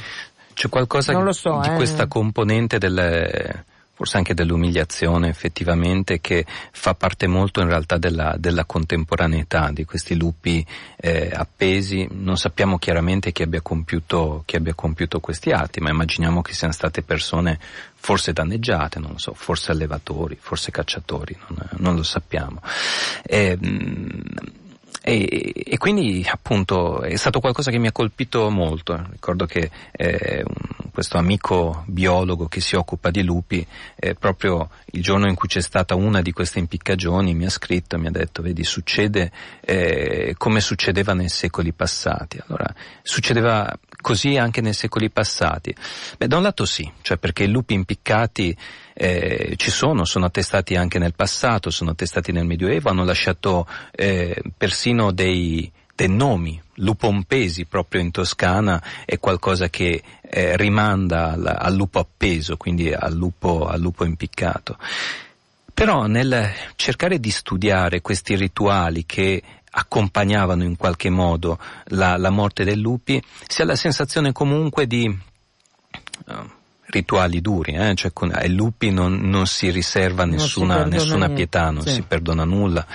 C'è 0.54 0.70
qualcosa 0.70 1.14
so, 1.32 1.60
di 1.62 1.70
eh. 1.70 1.76
questa 1.76 2.08
componente 2.08 2.80
del 2.80 3.64
forse 3.98 4.18
anche 4.18 4.36
dell'umiliazione 4.36 5.28
effettivamente 5.28 6.22
che 6.22 6.46
fa 6.72 6.94
parte 6.94 7.26
molto 7.26 7.62
in 7.62 7.68
realtà 7.68 7.98
della, 7.98 8.36
della 8.38 8.64
contemporaneità 8.64 9.72
di 9.72 9.86
questi 9.86 10.16
lupi 10.16 10.64
eh, 10.98 11.32
appesi. 11.34 12.08
Non 12.12 12.38
sappiamo 12.38 12.78
chiaramente 12.78 13.32
chi 13.32 13.42
abbia, 13.42 13.62
compiuto, 13.62 14.44
chi 14.46 14.56
abbia 14.56 14.76
compiuto 14.76 15.20
questi 15.20 15.50
atti, 15.50 15.80
ma 15.80 15.90
immaginiamo 15.90 16.44
che 16.44 16.54
siano 16.54 16.74
state 16.74 17.02
persone 17.02 17.60
forse 17.96 18.34
danneggiate, 18.34 19.00
non 19.00 19.14
lo 19.14 19.18
so, 19.18 19.34
forse 19.34 19.72
allevatori, 19.72 20.38
forse 20.40 20.70
cacciatori, 20.70 21.36
non, 21.48 21.68
non 21.78 21.96
lo 21.96 22.04
sappiamo. 22.04 22.62
Eh, 23.24 23.58
e, 25.02 25.54
e, 25.66 25.78
quindi 25.78 26.26
appunto 26.30 27.02
è 27.02 27.16
stato 27.16 27.40
qualcosa 27.40 27.72
che 27.72 27.78
mi 27.78 27.88
ha 27.88 27.94
colpito 27.94 28.50
molto. 28.50 29.08
Ricordo 29.10 29.46
che 29.46 29.70
eh, 29.94 30.44
questo 30.92 31.18
amico 31.18 31.84
biologo 31.88 32.48
che 32.48 32.60
si 32.60 32.76
occupa 32.76 33.10
di 33.10 33.24
lupi, 33.24 33.66
eh, 33.96 34.16
proprio 34.16 34.70
il 34.88 35.02
giorno 35.02 35.30
in 35.30 35.36
cui 35.36 35.48
c'è 35.48 35.62
stata 35.62 35.96
una 35.96 36.22
di 36.22 36.34
queste 36.34 36.60
impiccagioni, 36.60 37.34
mi 37.36 37.46
ha 37.46 37.50
scritto 37.50 37.98
mi 37.98 38.08
ha 38.08 38.12
detto, 38.12 38.42
vedi, 38.42 38.66
succede 38.66 39.32
eh, 39.62 40.36
come 40.38 40.60
succedeva 40.60 41.14
nei 41.14 41.30
secoli 41.30 41.72
passati. 41.72 42.40
Allora, 42.46 42.74
succedeva 43.02 43.74
così 44.02 44.38
anche 44.38 44.62
nei 44.62 44.74
secoli 44.74 45.10
passati? 45.10 45.76
Beh, 46.18 46.28
da 46.28 46.38
un 46.38 46.44
lato 46.44 46.66
sì, 46.66 46.90
cioè 47.02 47.18
perché 47.18 47.44
i 47.44 47.50
lupi 47.50 47.74
impiccati 47.74 48.56
eh, 48.94 49.54
ci 49.58 49.70
sono, 49.70 50.06
sono 50.06 50.26
attestati 50.26 50.76
anche 50.76 51.00
nel 51.00 51.14
passato, 51.14 51.70
sono 51.70 51.92
attestati 51.92 52.32
nel 52.32 52.46
Medioevo, 52.46 52.90
hanno 52.90 53.04
lasciato 53.04 53.68
eh, 53.92 54.42
persino 54.58 55.12
dei, 55.12 55.72
dei 55.96 56.10
nomi. 56.10 56.62
Lupompesi 56.80 57.66
proprio 57.66 58.02
in 58.02 58.12
Toscana 58.12 58.82
è 59.04 59.18
qualcosa 59.18 59.68
che 59.68 60.02
eh, 60.22 60.56
rimanda 60.56 61.32
al, 61.32 61.56
al, 61.58 61.76
lupo 61.76 62.00
appeso, 62.00 62.56
quindi 62.56 62.94
al 62.94 63.14
lupo, 63.14 63.66
al 63.68 63.80
lupo 63.80 64.06
impiccato. 64.06 64.78
Però 65.74 66.06
nel 66.06 66.52
cercare 66.76 67.20
di 67.20 67.30
studiare 67.30 68.02
questi 68.02 68.36
rituali 68.36 69.06
che 69.06 69.42
accompagnavano 69.70 70.64
in 70.64 70.76
qualche 70.76 71.10
modo 71.10 71.60
la, 71.86 72.18
la 72.18 72.30
morte 72.30 72.64
dei 72.64 72.80
lupi, 72.80 73.22
si 73.48 73.62
ha 73.62 73.66
la 73.66 73.76
sensazione 73.76 74.32
comunque 74.32 74.88
di 74.88 75.08
uh, 75.08 76.34
rituali 76.88 77.42
duri, 77.42 77.74
eh? 77.74 77.96
cioè 77.96 78.14
con, 78.14 78.32
ai 78.34 78.54
lupi 78.54 78.92
non, 78.92 79.20
non 79.22 79.46
si 79.46 79.70
riserva 79.72 80.26
nessuna, 80.26 80.84
si 80.84 80.90
nessuna 80.90 81.30
pietà, 81.30 81.70
non 81.70 81.84
sì. 81.84 81.94
si 81.94 82.02
perdona 82.02 82.44
nulla. 82.44 82.86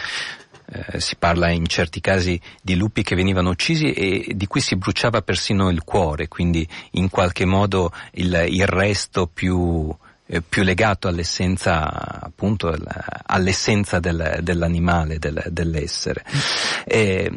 Eh, 0.74 1.00
si 1.00 1.16
parla 1.16 1.50
in 1.50 1.66
certi 1.66 2.00
casi 2.00 2.40
di 2.62 2.76
lupi 2.76 3.02
che 3.02 3.14
venivano 3.14 3.50
uccisi 3.50 3.92
e 3.92 4.32
di 4.34 4.46
cui 4.46 4.62
si 4.62 4.76
bruciava 4.76 5.20
persino 5.20 5.68
il 5.68 5.84
cuore, 5.84 6.28
quindi 6.28 6.66
in 6.92 7.10
qualche 7.10 7.44
modo 7.44 7.92
il, 8.12 8.46
il 8.48 8.66
resto 8.66 9.26
più, 9.26 9.94
eh, 10.32 10.40
più 10.40 10.62
legato 10.62 11.08
all'essenza, 11.08 12.22
appunto, 12.22 12.74
all'essenza 13.26 14.00
del, 14.00 14.38
dell'animale, 14.40 15.18
del, 15.18 15.44
dell'essere. 15.50 16.24
E, 16.86 17.30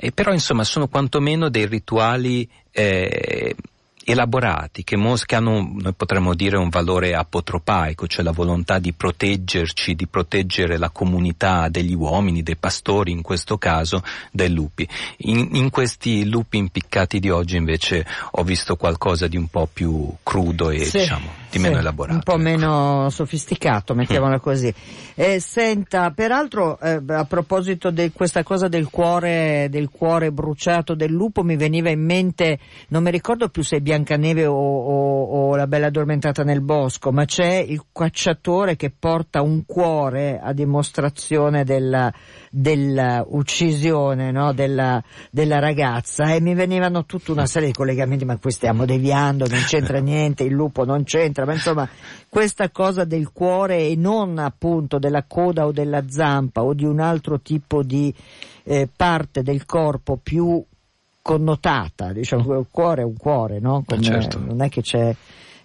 e, 0.00 0.10
però 0.10 0.32
insomma 0.32 0.64
sono 0.64 0.88
quantomeno 0.88 1.48
dei 1.48 1.66
rituali 1.66 2.48
eh, 2.72 3.54
elaborati, 4.02 4.82
che, 4.82 4.96
mos- 4.96 5.26
che, 5.26 5.36
hanno, 5.36 5.70
noi 5.72 5.92
potremmo 5.92 6.34
dire, 6.34 6.56
un 6.56 6.70
valore 6.70 7.14
apotropaico, 7.14 8.08
cioè 8.08 8.24
la 8.24 8.32
volontà 8.32 8.80
di 8.80 8.92
proteggerci, 8.94 9.94
di 9.94 10.08
proteggere 10.08 10.76
la 10.76 10.90
comunità 10.90 11.68
degli 11.68 11.94
uomini, 11.94 12.42
dei 12.42 12.56
pastori 12.56 13.12
in 13.12 13.22
questo 13.22 13.58
caso, 13.58 14.02
dai 14.32 14.50
lupi. 14.50 14.88
In, 15.18 15.50
in 15.52 15.70
questi 15.70 16.28
lupi 16.28 16.56
impiccati 16.56 17.20
di 17.20 17.30
oggi 17.30 17.54
invece 17.54 18.04
ho 18.32 18.42
visto 18.42 18.74
qualcosa 18.74 19.28
di 19.28 19.36
un 19.36 19.46
po' 19.46 19.68
più 19.72 20.12
crudo 20.24 20.70
e 20.70 20.84
sì, 20.84 20.98
diciamo 20.98 21.39
di 21.50 21.58
meno 21.58 21.74
sì, 21.74 21.80
elaborato. 21.80 22.14
Un 22.14 22.22
po' 22.22 22.32
ecco. 22.32 22.42
meno 22.42 23.10
sofisticato, 23.10 23.94
mettiamola 23.94 24.36
mm. 24.36 24.40
così. 24.40 24.74
Eh, 25.14 25.40
senta, 25.40 26.10
peraltro 26.10 26.78
eh, 26.80 27.02
a 27.08 27.24
proposito 27.24 27.90
di 27.90 28.10
questa 28.12 28.42
cosa 28.42 28.68
del 28.68 28.88
cuore, 28.88 29.68
del 29.70 29.90
cuore 29.90 30.32
bruciato 30.32 30.94
del 30.94 31.10
lupo 31.10 31.42
mi 31.42 31.56
veniva 31.56 31.90
in 31.90 32.04
mente, 32.04 32.58
non 32.88 33.02
mi 33.02 33.10
ricordo 33.10 33.48
più 33.48 33.62
se 33.62 33.80
Biancaneve 33.80 34.46
o, 34.46 34.54
o, 34.54 35.24
o 35.24 35.56
La 35.56 35.66
Bella 35.66 35.86
Addormentata 35.86 36.42
nel 36.42 36.62
Bosco, 36.62 37.12
ma 37.12 37.24
c'è 37.24 37.56
il 37.56 37.82
cacciatore 37.92 38.76
che 38.76 38.90
porta 38.96 39.42
un 39.42 39.64
cuore 39.66 40.40
a 40.42 40.52
dimostrazione 40.52 41.64
della, 41.64 42.12
dell'uccisione 42.50 44.30
no? 44.30 44.52
della, 44.52 45.02
della 45.30 45.58
ragazza 45.58 46.32
e 46.32 46.40
mi 46.40 46.54
venivano 46.54 47.04
tutta 47.04 47.32
una 47.32 47.46
serie 47.46 47.68
di 47.68 47.74
collegamenti, 47.74 48.24
ma 48.24 48.36
qui 48.38 48.50
stiamo 48.50 48.84
deviando, 48.84 49.46
non 49.46 49.62
c'entra 49.66 49.98
niente, 50.00 50.44
il 50.44 50.52
lupo 50.52 50.84
non 50.84 51.04
c'entra, 51.04 51.39
ma 51.44 51.52
insomma 51.52 51.88
questa 52.28 52.70
cosa 52.70 53.04
del 53.04 53.32
cuore 53.32 53.86
e 53.86 53.96
non 53.96 54.38
appunto 54.38 54.98
della 54.98 55.24
coda 55.26 55.66
o 55.66 55.72
della 55.72 56.04
zampa 56.08 56.62
o 56.62 56.74
di 56.74 56.84
un 56.84 57.00
altro 57.00 57.40
tipo 57.40 57.82
di 57.82 58.14
eh, 58.64 58.88
parte 58.94 59.42
del 59.42 59.66
corpo 59.66 60.18
più 60.22 60.64
connotata, 61.22 62.12
diciamo, 62.12 62.58
il 62.58 62.66
cuore 62.70 63.02
è 63.02 63.04
un 63.04 63.16
cuore, 63.16 63.60
no? 63.60 63.82
Come, 63.86 64.02
certo. 64.02 64.38
Non 64.38 64.62
è 64.62 64.68
che 64.68 64.82
c'è 64.82 65.14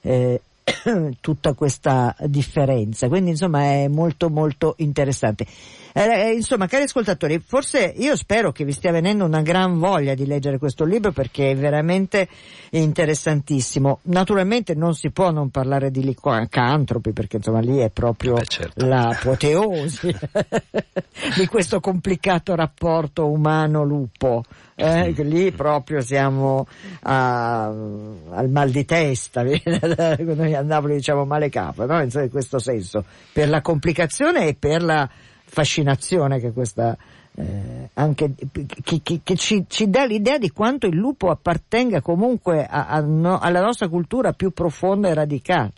eh, 0.02 0.42
tutta 1.22 1.54
questa 1.54 2.16
differenza, 2.26 3.08
quindi 3.08 3.32
insomma 3.32 3.64
è 3.64 3.88
molto 3.88 4.30
molto 4.30 4.74
interessante. 4.80 5.46
Eh, 5.94 6.02
eh, 6.02 6.34
insomma, 6.34 6.68
cari 6.68 6.84
ascoltatori, 6.84 7.40
forse 7.40 7.94
io 7.96 8.18
spero 8.18 8.52
che 8.52 8.66
vi 8.66 8.74
stia 8.74 8.92
venendo 8.92 9.24
una 9.24 9.42
gran 9.42 9.80
voglia 9.80 10.14
di 10.14 10.26
leggere 10.26 10.58
questo 10.58 10.84
libro 10.84 11.12
perché 11.12 11.52
è 11.52 11.56
veramente 11.56 12.28
interessantissimo. 12.72 14.00
Naturalmente 14.04 14.74
non 14.74 14.94
si 14.94 15.12
può 15.12 15.32
non 15.32 15.50
parlare 15.52 15.92
di 15.92 16.04
licantropi 16.04 17.14
perché 17.14 17.38
insomma 17.38 17.60
lì 17.60 17.78
è 17.78 17.92
proprio 17.92 18.34
Beh, 18.34 18.46
certo. 18.46 18.86
l'apoteosi 18.86 20.14
di 21.38 21.48
questo 21.48 21.80
complicato 21.80 22.56
rapporto 22.56 23.30
umano-lupo. 23.30 24.44
Eh, 24.78 25.12
lì 25.24 25.54
proprio 25.54 26.02
siamo 26.02 26.68
a, 27.04 27.66
al 27.68 28.50
mal 28.50 28.70
di 28.70 28.84
testa, 28.84 29.42
noi 30.20 30.54
a 30.54 30.62
Napoli 30.62 30.96
diciamo 30.96 31.24
male 31.24 31.50
capo, 31.50 31.86
no? 31.86 32.02
in 32.02 32.30
questo 32.30 32.60
senso, 32.60 33.06
per 33.32 33.48
la 33.48 33.62
complicazione 33.62 34.48
e 34.48 34.56
per 34.56 34.84
la 34.84 35.10
fascinazione 35.46 36.40
che 36.42 36.52
questa 36.52 36.98
eh, 37.38 37.90
anche 37.94 38.34
che, 38.84 39.00
che, 39.02 39.20
che 39.24 39.36
ci, 39.36 39.66
ci, 39.68 39.90
dà 39.90 40.06
l'idea 40.06 40.38
di 40.38 40.52
quanto 40.52 40.88
il 40.88 40.96
lupo 40.96 41.30
appartenga 41.30 42.02
comunque 42.02 42.66
a, 42.66 42.88
a 42.88 43.00
no, 43.00 43.40
alla 43.40 43.62
nostra 43.62 43.88
cultura 43.88 44.34
più 44.34 44.52
profonda 44.52 45.10
e 45.10 45.14
radicale. 45.14 45.74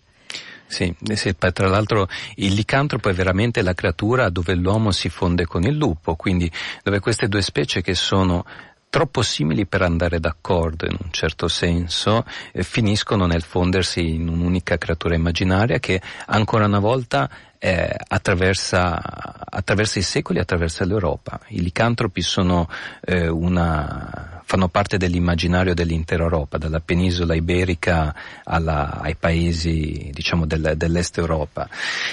Sì, 0.69 0.93
sì, 1.13 1.35
tra 1.37 1.67
l'altro 1.67 2.09
il 2.35 2.53
licantropo 2.53 3.09
è 3.09 3.13
veramente 3.13 3.61
la 3.61 3.73
creatura 3.73 4.29
dove 4.29 4.53
l'uomo 4.53 4.91
si 4.91 5.07
fonde 5.07 5.45
con 5.45 5.63
il 5.63 5.75
lupo, 5.75 6.15
quindi 6.15 6.51
dove 6.83 6.99
queste 6.99 7.27
due 7.29 7.41
specie 7.41 7.81
che 7.81 7.95
sono 7.95 8.43
troppo 8.89 9.21
simili 9.21 9.65
per 9.65 9.81
andare 9.81 10.19
d'accordo 10.19 10.85
in 10.85 10.97
un 10.99 11.11
certo 11.11 11.47
senso, 11.47 12.25
eh, 12.51 12.63
finiscono 12.63 13.25
nel 13.25 13.43
fondersi 13.43 14.15
in 14.15 14.27
un'unica 14.27 14.77
creatura 14.77 15.15
immaginaria 15.15 15.79
che 15.79 16.01
ancora 16.25 16.65
una 16.65 16.79
volta 16.79 17.29
eh, 17.59 17.95
attraversa, 18.07 19.01
attraversa, 19.49 19.99
i 19.99 20.03
secoli, 20.03 20.39
attraversa 20.39 20.85
l'Europa. 20.85 21.39
I 21.47 21.61
licantropi 21.61 22.21
sono, 22.21 22.69
eh, 23.01 23.27
una, 23.27 24.41
fanno 24.45 24.67
parte 24.67 24.97
dell'immaginario 24.97 25.73
dell'intera 25.73 26.23
Europa, 26.23 26.57
dalla 26.57 26.79
penisola 26.79 27.33
iberica 27.33 28.13
alla, 28.43 28.99
ai 29.01 29.15
paesi 29.15 30.09
diciamo, 30.13 30.45
del, 30.45 30.73
dell'est 30.75 31.17
Europa. 31.17 31.67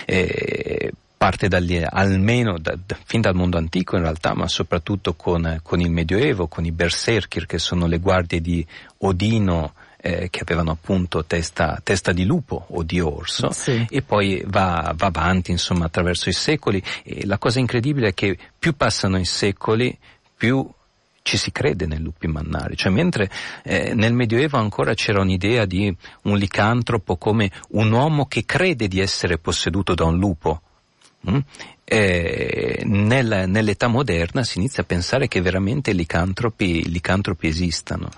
Eh, 0.06 0.92
parte 1.16 1.48
dagli, 1.48 1.82
almeno 1.86 2.58
da, 2.58 2.76
da, 2.84 2.96
fin 3.04 3.20
dal 3.20 3.34
mondo 3.34 3.56
antico 3.56 3.96
in 3.96 4.02
realtà, 4.02 4.34
ma 4.34 4.48
soprattutto 4.48 5.14
con, 5.14 5.60
con 5.62 5.80
il 5.80 5.90
Medioevo, 5.90 6.48
con 6.48 6.64
i 6.64 6.72
berserkir 6.72 7.46
che 7.46 7.58
sono 7.58 7.86
le 7.86 7.98
guardie 7.98 8.40
di 8.40 8.66
Odino 8.98 9.72
eh, 10.04 10.28
che 10.28 10.40
avevano 10.40 10.72
appunto 10.72 11.24
testa, 11.24 11.80
testa, 11.82 12.12
di 12.12 12.26
lupo 12.26 12.66
o 12.68 12.82
di 12.82 13.00
orso 13.00 13.50
sì. 13.52 13.86
e 13.88 14.02
poi 14.02 14.44
va, 14.46 14.92
va, 14.94 15.06
avanti 15.06 15.50
insomma 15.50 15.86
attraverso 15.86 16.28
i 16.28 16.34
secoli 16.34 16.82
e 17.02 17.24
la 17.24 17.38
cosa 17.38 17.58
incredibile 17.58 18.08
è 18.08 18.14
che 18.14 18.36
più 18.58 18.76
passano 18.76 19.18
i 19.18 19.24
secoli 19.24 19.96
più 20.36 20.68
ci 21.22 21.38
si 21.38 21.50
crede 21.52 21.86
nei 21.86 22.00
lupi 22.00 22.26
mannari, 22.26 22.76
cioè 22.76 22.92
mentre 22.92 23.30
eh, 23.62 23.94
nel 23.94 24.12
Medioevo 24.12 24.58
ancora 24.58 24.92
c'era 24.92 25.22
un'idea 25.22 25.64
di 25.64 25.96
un 26.24 26.36
licantropo 26.36 27.16
come 27.16 27.50
un 27.70 27.90
uomo 27.90 28.26
che 28.26 28.44
crede 28.44 28.88
di 28.88 29.00
essere 29.00 29.38
posseduto 29.38 29.94
da 29.94 30.04
un 30.04 30.18
lupo? 30.18 30.60
Eh, 31.86 32.82
nel, 32.84 33.44
nell'età 33.46 33.88
moderna 33.88 34.42
si 34.42 34.58
inizia 34.58 34.82
a 34.82 34.86
pensare 34.86 35.28
che 35.28 35.40
veramente 35.40 35.90
i 35.90 35.94
licantropi, 35.94 36.88
licantropi 36.90 37.46
esistano. 37.46 38.08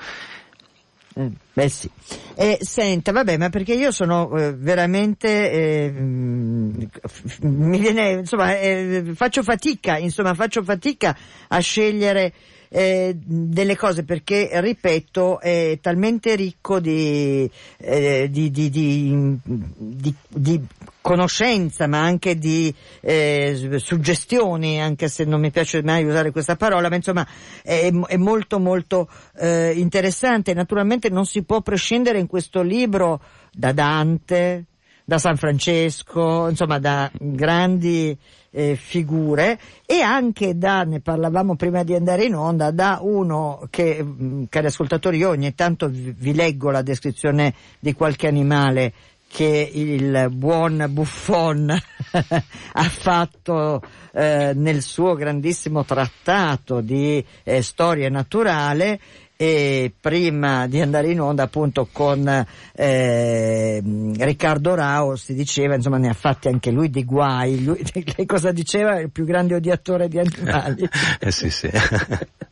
Mm, 1.19 1.29
beh 1.55 1.69
sì. 1.69 1.91
Eh, 2.35 2.59
senta, 2.61 3.11
vabbè, 3.11 3.39
ma 3.39 3.49
perché 3.49 3.73
io 3.73 3.91
sono 3.91 4.37
eh, 4.37 4.53
veramente, 4.53 5.51
eh, 5.51 5.91
mi 5.91 7.79
viene, 7.79 8.11
insomma, 8.11 8.59
eh, 8.59 9.13
faccio 9.15 9.43
fatica, 9.43 9.97
insomma, 9.97 10.35
faccio 10.35 10.63
fatica 10.63 11.17
a 11.49 11.59
scegliere 11.59 12.33
eh, 12.69 13.15
delle 13.17 13.77
cose 13.77 14.05
perché, 14.05 14.49
ripeto, 14.53 15.41
è 15.41 15.79
talmente 15.81 16.35
ricco 16.35 16.81
di, 16.81 17.51
eh, 17.79 18.29
di, 18.31 18.51
di, 18.51 19.41
di, 19.41 20.67
conoscenza 21.01 21.87
ma 21.87 22.03
anche 22.03 22.37
di 22.37 22.75
eh, 23.01 23.77
suggestioni, 23.77 24.81
anche 24.81 25.09
se 25.09 25.25
non 25.25 25.41
mi 25.41 25.53
piace 25.53 25.83
mai 25.83 26.05
usare 26.05 26.33
questa 26.33 26.57
parola, 26.57 26.89
ma 26.89 26.97
insomma 26.97 27.27
è, 27.63 27.93
è 27.93 28.17
molto 28.17 28.59
molto 28.59 29.09
eh, 29.39 29.73
interessante. 29.77 30.53
Naturalmente 30.53 31.09
non 31.09 31.25
si 31.25 31.45
può 31.45 31.61
prescindere 31.61 32.19
in 32.19 32.27
questo 32.27 32.63
libro 32.63 33.21
da 33.53 33.73
Dante, 33.73 34.65
da 35.05 35.19
San 35.19 35.37
Francesco, 35.37 36.49
insomma 36.49 36.81
da 36.81 37.09
grandi 37.17 38.19
eh, 38.57 38.75
figure 38.75 39.59
e 39.85 40.01
anche 40.01 40.57
da, 40.57 40.83
ne 40.85 41.01
parlavamo 41.01 41.57
prima 41.57 41.83
di 41.83 41.95
andare 41.95 42.25
in 42.25 42.35
onda, 42.35 42.71
da 42.71 43.01
uno 43.03 43.67
che, 43.69 44.03
mh, 44.03 44.47
cari 44.49 44.67
ascoltatori, 44.67 45.19
io 45.19 45.29
ogni 45.29 45.55
tanto 45.55 45.89
vi, 45.89 46.15
vi 46.17 46.35
leggo 46.35 46.71
la 46.71 46.81
descrizione 46.81 47.53
di 47.79 47.93
qualche 47.93 48.27
animale 48.27 48.93
che 49.29 49.71
il 49.75 50.29
buon 50.31 50.87
Buffon 50.89 51.69
ha 52.73 52.83
fatto 52.85 53.83
eh, 54.13 54.53
nel 54.55 54.81
suo 54.81 55.15
grandissimo 55.15 55.85
trattato 55.85 56.81
di 56.81 57.23
eh, 57.43 57.61
storia 57.61 58.09
naturale 58.09 58.99
e 59.37 59.93
prima 60.01 60.67
di 60.67 60.81
andare 60.81 61.11
in 61.11 61.21
onda 61.21 61.43
appunto 61.43 61.89
con 61.93 62.27
eh, 62.73 63.83
Riccardo 64.17 64.75
Rao 64.75 65.15
si 65.17 65.35
diceva 65.35 65.75
insomma 65.75 65.99
ne 65.99 66.09
ha 66.09 66.15
fatti 66.15 66.49
anche 66.49 66.71
lui 66.71 66.89
di 66.89 67.05
guai. 67.05 67.63
Lui, 67.63 67.85
cosa 68.27 68.51
diceva? 68.53 68.99
Il 68.99 69.11
più 69.11 69.25
grande 69.25 69.55
odiatore 69.55 70.09
di 70.09 70.19
animali. 70.19 70.89
Eh 71.19 71.31
sì 71.31 71.51
sì. 71.51 71.69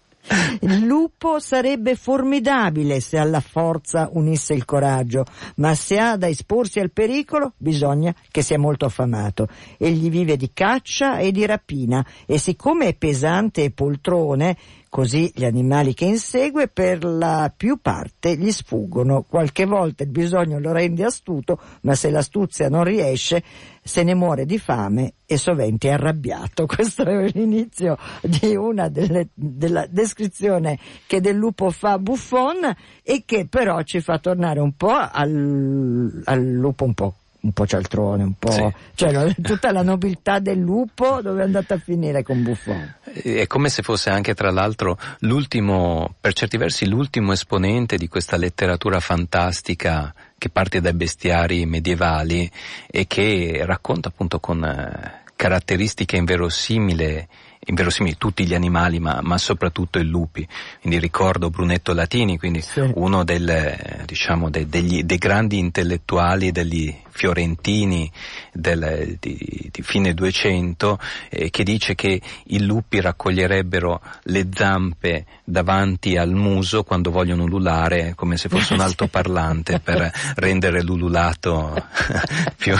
Il 0.60 0.84
lupo 0.86 1.38
sarebbe 1.38 1.96
formidabile 1.96 3.00
se 3.00 3.18
alla 3.18 3.40
forza 3.40 4.08
unisse 4.12 4.54
il 4.54 4.64
coraggio, 4.64 5.24
ma 5.56 5.74
se 5.74 5.98
ha 5.98 6.16
da 6.16 6.28
esporsi 6.28 6.80
al 6.80 6.90
pericolo 6.90 7.52
bisogna 7.58 8.14
che 8.30 8.40
sia 8.40 8.58
molto 8.58 8.86
affamato. 8.86 9.48
Egli 9.76 10.08
vive 10.08 10.36
di 10.36 10.50
caccia 10.54 11.18
e 11.18 11.30
di 11.30 11.44
rapina 11.44 12.04
e 12.26 12.38
siccome 12.38 12.88
è 12.88 12.94
pesante 12.94 13.64
e 13.64 13.70
poltrone, 13.70 14.56
Così 14.94 15.32
gli 15.34 15.44
animali 15.44 15.92
che 15.92 16.04
insegue 16.04 16.68
per 16.68 17.02
la 17.02 17.52
più 17.54 17.78
parte 17.82 18.36
gli 18.36 18.52
sfuggono. 18.52 19.24
Qualche 19.28 19.64
volta 19.64 20.04
il 20.04 20.08
bisogno 20.08 20.60
lo 20.60 20.70
rende 20.70 21.02
astuto, 21.02 21.58
ma 21.80 21.96
se 21.96 22.10
l'astuzia 22.10 22.68
non 22.68 22.84
riesce 22.84 23.42
se 23.82 24.04
ne 24.04 24.14
muore 24.14 24.46
di 24.46 24.56
fame 24.56 25.14
e 25.26 25.36
sovente 25.36 25.88
è 25.88 25.94
arrabbiato. 25.94 26.66
Questo 26.70 27.02
è 27.02 27.26
l'inizio 27.32 27.98
di 28.22 28.54
una 28.54 28.88
delle, 28.88 29.30
della 29.34 29.84
descrizione 29.90 30.78
che 31.08 31.20
del 31.20 31.34
lupo 31.34 31.70
fa 31.70 31.98
Buffon 31.98 32.72
e 33.02 33.24
che 33.26 33.48
però 33.48 33.82
ci 33.82 34.00
fa 34.00 34.20
tornare 34.20 34.60
un 34.60 34.76
po' 34.76 34.94
al, 34.94 36.22
al 36.24 36.40
lupo 36.40 36.84
un 36.84 36.94
po' 36.94 37.14
un 37.44 37.52
po' 37.52 37.66
cialtrone, 37.66 38.22
un 38.22 38.34
po'... 38.38 38.50
Sì. 38.50 38.74
cioè 38.94 39.34
tutta 39.40 39.70
la 39.70 39.82
nobiltà 39.82 40.38
del 40.38 40.58
lupo 40.58 41.20
dove 41.20 41.42
è 41.42 41.44
andata 41.44 41.74
a 41.74 41.78
finire 41.78 42.22
con 42.22 42.42
Buffon? 42.42 42.94
È 43.04 43.46
come 43.46 43.68
se 43.68 43.82
fosse 43.82 44.10
anche 44.10 44.34
tra 44.34 44.50
l'altro 44.50 44.98
l'ultimo, 45.20 46.14
per 46.20 46.32
certi 46.32 46.56
versi 46.56 46.88
l'ultimo 46.88 47.32
esponente 47.32 47.96
di 47.96 48.08
questa 48.08 48.36
letteratura 48.36 48.98
fantastica 48.98 50.12
che 50.36 50.48
parte 50.48 50.80
dai 50.80 50.94
bestiari 50.94 51.64
medievali 51.66 52.50
e 52.90 53.06
che 53.06 53.62
racconta 53.64 54.08
appunto 54.08 54.40
con 54.40 54.64
eh, 54.64 55.22
caratteristiche 55.36 56.16
inverosimili 56.16 57.28
inverosimili 57.66 58.16
tutti 58.16 58.46
gli 58.46 58.54
animali, 58.54 58.98
ma, 58.98 59.20
ma, 59.22 59.38
soprattutto 59.38 59.98
i 59.98 60.04
lupi. 60.04 60.46
Quindi 60.80 60.98
ricordo 60.98 61.50
Brunetto 61.50 61.92
Latini, 61.92 62.38
quindi 62.38 62.60
sì. 62.60 62.80
uno 62.94 63.24
del, 63.24 64.02
diciamo, 64.04 64.50
de, 64.50 64.66
degli, 64.68 65.02
dei 65.04 65.18
grandi 65.18 65.58
intellettuali 65.58 66.50
degli 66.52 66.94
fiorentini 67.10 68.10
del, 68.52 69.16
di, 69.20 69.68
di, 69.70 69.82
fine 69.82 70.14
200, 70.14 70.98
eh, 71.30 71.50
che 71.50 71.62
dice 71.62 71.94
che 71.94 72.20
i 72.46 72.64
lupi 72.64 73.00
raccoglierebbero 73.00 74.00
le 74.24 74.48
zampe 74.52 75.24
davanti 75.44 76.16
al 76.16 76.32
muso 76.32 76.82
quando 76.82 77.10
vogliono 77.10 77.44
ululare, 77.44 78.14
come 78.16 78.36
se 78.36 78.48
fosse 78.48 78.74
un 78.74 78.80
altoparlante 78.82 79.78
per 79.80 80.10
rendere 80.36 80.82
l'ululato 80.82 81.74
più 82.56 82.74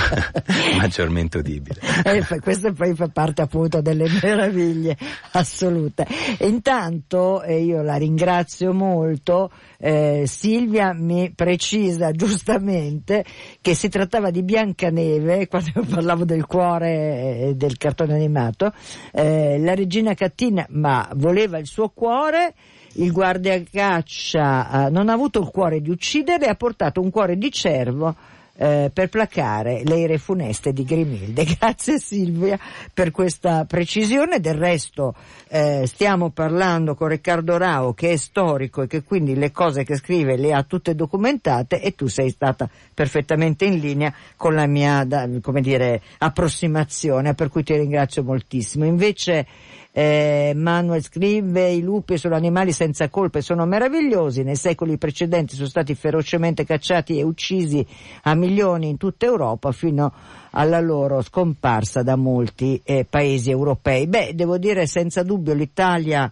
maggiormente 0.76 1.38
udibile. 1.38 1.80
Eh, 2.04 2.24
questo 2.40 2.72
poi 2.72 2.94
fa 2.94 3.08
parte 3.08 3.42
appunto 3.42 3.80
delle 3.80 4.08
meraviglie 4.20 4.73
meraviglie 4.74 4.96
assolute. 5.32 6.06
E 6.38 6.48
intanto 6.48 7.42
eh, 7.42 7.62
io 7.62 7.82
la 7.82 7.96
ringrazio 7.96 8.72
molto, 8.72 9.50
eh, 9.78 10.24
Silvia 10.26 10.92
mi 10.92 11.32
precisa 11.34 12.10
giustamente 12.12 13.24
che 13.60 13.74
si 13.74 13.88
trattava 13.88 14.30
di 14.30 14.42
Biancaneve, 14.42 15.46
quando 15.48 15.70
io 15.74 15.84
parlavo 15.84 16.24
del 16.24 16.46
cuore 16.46 17.52
del 17.56 17.76
cartone 17.76 18.14
animato, 18.14 18.72
eh, 19.12 19.58
la 19.58 19.74
regina 19.74 20.14
Cattina 20.14 20.66
ma 20.70 21.08
voleva 21.14 21.58
il 21.58 21.66
suo 21.66 21.88
cuore 21.90 22.54
il 22.96 23.10
guardiacaccia 23.10 24.86
eh, 24.86 24.90
non 24.90 25.08
ha 25.08 25.12
avuto 25.12 25.40
il 25.40 25.48
cuore 25.48 25.80
di 25.80 25.90
uccidere, 25.90 26.46
ha 26.46 26.54
portato 26.54 27.00
un 27.00 27.10
cuore 27.10 27.36
di 27.36 27.50
cervo 27.50 28.14
eh, 28.56 28.90
per 28.92 29.08
placare 29.08 29.82
le 29.84 29.98
ire 29.98 30.18
funeste 30.18 30.72
di 30.72 30.84
Grimilde. 30.84 31.44
Grazie 31.58 31.98
Silvia 31.98 32.58
per 32.92 33.10
questa 33.10 33.64
precisione. 33.64 34.40
Del 34.40 34.54
resto 34.54 35.14
eh, 35.48 35.84
stiamo 35.86 36.30
parlando 36.30 36.94
con 36.94 37.08
Riccardo 37.08 37.56
Rao 37.56 37.94
che 37.94 38.12
è 38.12 38.16
storico 38.16 38.82
e 38.82 38.86
che 38.86 39.02
quindi 39.02 39.34
le 39.34 39.50
cose 39.50 39.84
che 39.84 39.96
scrive 39.96 40.36
le 40.36 40.52
ha 40.52 40.62
tutte 40.62 40.94
documentate 40.94 41.80
e 41.80 41.94
tu 41.94 42.06
sei 42.06 42.30
stata 42.30 42.68
perfettamente 42.92 43.64
in 43.64 43.78
linea 43.78 44.12
con 44.36 44.54
la 44.54 44.66
mia 44.66 45.06
come 45.40 45.60
dire, 45.60 46.00
approssimazione 46.18 47.34
per 47.34 47.48
cui 47.48 47.62
ti 47.62 47.74
ringrazio 47.74 48.22
moltissimo. 48.22 48.84
Invece 48.84 49.46
eh, 49.96 50.52
Manuel 50.56 51.04
scrive 51.04 51.70
i 51.70 51.80
lupi 51.80 52.18
sono 52.18 52.34
animali 52.34 52.72
senza 52.72 53.08
colpe, 53.08 53.40
sono 53.42 53.64
meravigliosi, 53.64 54.42
nei 54.42 54.56
secoli 54.56 54.98
precedenti 54.98 55.54
sono 55.54 55.68
stati 55.68 55.94
ferocemente 55.94 56.64
cacciati 56.64 57.16
e 57.16 57.22
uccisi 57.22 57.86
a 58.22 58.34
milioni 58.34 58.88
in 58.88 58.96
tutta 58.96 59.26
Europa 59.26 59.70
fino 59.70 60.12
alla 60.50 60.80
loro 60.80 61.22
scomparsa 61.22 62.02
da 62.02 62.16
molti 62.16 62.80
eh, 62.82 63.06
paesi 63.08 63.50
europei. 63.50 64.08
Beh, 64.08 64.34
devo 64.34 64.58
dire 64.58 64.88
senza 64.88 65.22
dubbio 65.22 65.54
l'Italia 65.54 66.28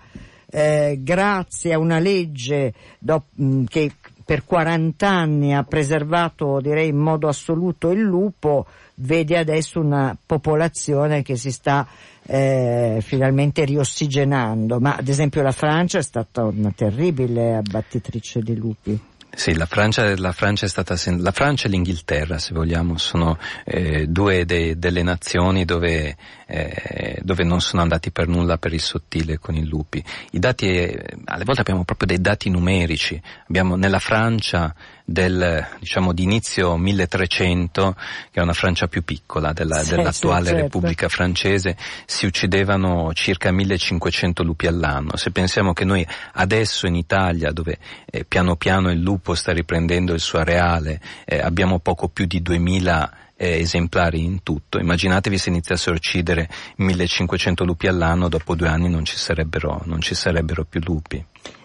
eh, 0.51 0.98
grazie 1.01 1.72
a 1.72 1.79
una 1.79 2.01
legge 2.01 2.75
do, 2.98 3.27
mh, 3.33 3.64
che 3.64 3.92
per 4.33 4.47
40 4.47 5.07
anni 5.07 5.55
ha 5.55 5.62
preservato 5.62 6.59
direi 6.62 6.88
in 6.88 6.97
modo 6.97 7.29
assoluto 7.29 7.90
il 7.90 8.01
lupo, 8.01 8.64
vede 8.95 9.37
adesso 9.37 9.79
una 9.79 10.16
popolazione 10.25 11.21
che 11.21 11.37
si 11.37 11.51
sta 11.51 11.87
eh, 12.25 13.01
finalmente 13.03 13.66
riossigenando, 13.66 14.81
ma 14.81 14.97
ad 14.97 15.07
esempio 15.07 15.42
la 15.42 15.53
Francia 15.53 15.99
è 15.99 16.03
stata 16.03 16.45
una 16.45 16.73
terribile 16.75 17.57
abbattitrice 17.57 18.40
di 18.40 18.57
lupi. 18.57 18.99
Sì, 19.35 19.55
la 19.55 19.64
Francia, 19.64 20.14
la 20.18 20.33
Francia, 20.33 20.66
è 20.66 20.68
stata, 20.68 20.95
la 21.16 21.31
Francia 21.33 21.66
e 21.66 21.71
l'Inghilterra, 21.71 22.38
se 22.38 22.53
vogliamo, 22.53 22.99
sono 22.99 23.38
eh, 23.64 24.07
due 24.07 24.45
de, 24.45 24.79
delle 24.79 25.03
nazioni 25.03 25.64
dove, 25.64 26.16
eh, 26.47 27.18
dove, 27.23 27.42
non 27.42 27.62
sono 27.62 27.81
andati 27.81 28.11
per 28.11 28.29
nulla 28.29 28.59
per 28.59 28.75
il 28.75 28.81
sottile 28.81 29.38
con 29.38 29.55
i 29.55 29.66
lupi. 29.66 30.05
I 30.33 30.38
dati, 30.38 30.66
eh, 30.66 31.16
alle 31.25 31.45
volte 31.45 31.62
abbiamo 31.62 31.83
proprio 31.85 32.09
dei 32.09 32.21
dati 32.21 32.51
numerici. 32.51 33.21
Abbiamo 33.49 33.75
nella 33.75 34.01
Francia 34.01 34.75
del, 35.05 35.67
diciamo, 35.79 36.12
di 36.12 36.23
inizio 36.23 36.77
1300, 36.77 37.97
che 38.31 38.41
è 38.41 38.43
una 38.43 38.53
Francia 38.53 38.87
più 38.87 39.03
piccola 39.03 39.53
della, 39.53 39.83
sì, 39.83 39.95
dell'attuale 39.95 40.45
sì, 40.45 40.51
certo. 40.51 40.62
Repubblica 40.62 41.09
francese, 41.09 41.77
si 42.07 42.27
uccidevano 42.27 43.12
circa 43.12 43.51
1500 43.51 44.43
lupi 44.43 44.67
all'anno. 44.67 45.17
Se 45.17 45.31
pensiamo 45.31 45.73
che 45.73 45.85
noi 45.85 46.07
adesso 46.35 46.87
in 46.87 46.95
Italia, 46.95 47.53
dove 47.53 47.79
eh, 48.07 48.25
piano 48.25 48.57
piano 48.57 48.91
il 48.91 49.01
lupo 49.01 49.35
sta 49.35 49.53
riprendendo 49.53 50.12
il 50.12 50.21
suo 50.21 50.38
areale, 50.38 51.01
eh, 51.25 51.38
abbiamo 51.38 51.79
poco 51.81 52.09
più 52.09 52.27
di 52.27 52.41
2000 52.43 53.17
eh, 53.43 53.59
esemplari 53.59 54.23
in 54.23 54.43
tutto. 54.45 54.79
Immaginatevi 54.79 55.37
se 55.37 55.49
iniziassero 55.49 55.95
a 55.95 55.97
uccidere 55.97 56.49
1500 56.77 57.65
lupi 57.65 57.88
all'anno, 57.88 58.29
dopo 58.29 58.55
due 58.55 58.69
anni 58.69 58.88
non 58.88 59.05
ci 59.05 59.17
sarebbero, 59.17 59.83
non 59.85 60.01
ci 60.01 60.15
sarebbero 60.15 60.65
più 60.65 60.81
lupi. 60.85 61.25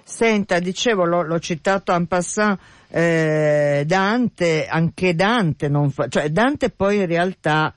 Senta, 0.09 0.59
dicevo, 0.59 1.03
l'ho, 1.03 1.21
l'ho 1.21 1.37
citato 1.37 1.91
en 1.91 2.07
passant, 2.07 2.57
eh, 2.87 3.83
Dante, 3.85 4.65
anche 4.65 5.13
Dante 5.13 5.67
non 5.67 5.91
fa, 5.91 6.07
cioè 6.07 6.29
Dante 6.29 6.69
poi 6.69 6.99
in 6.99 7.07
realtà 7.07 7.75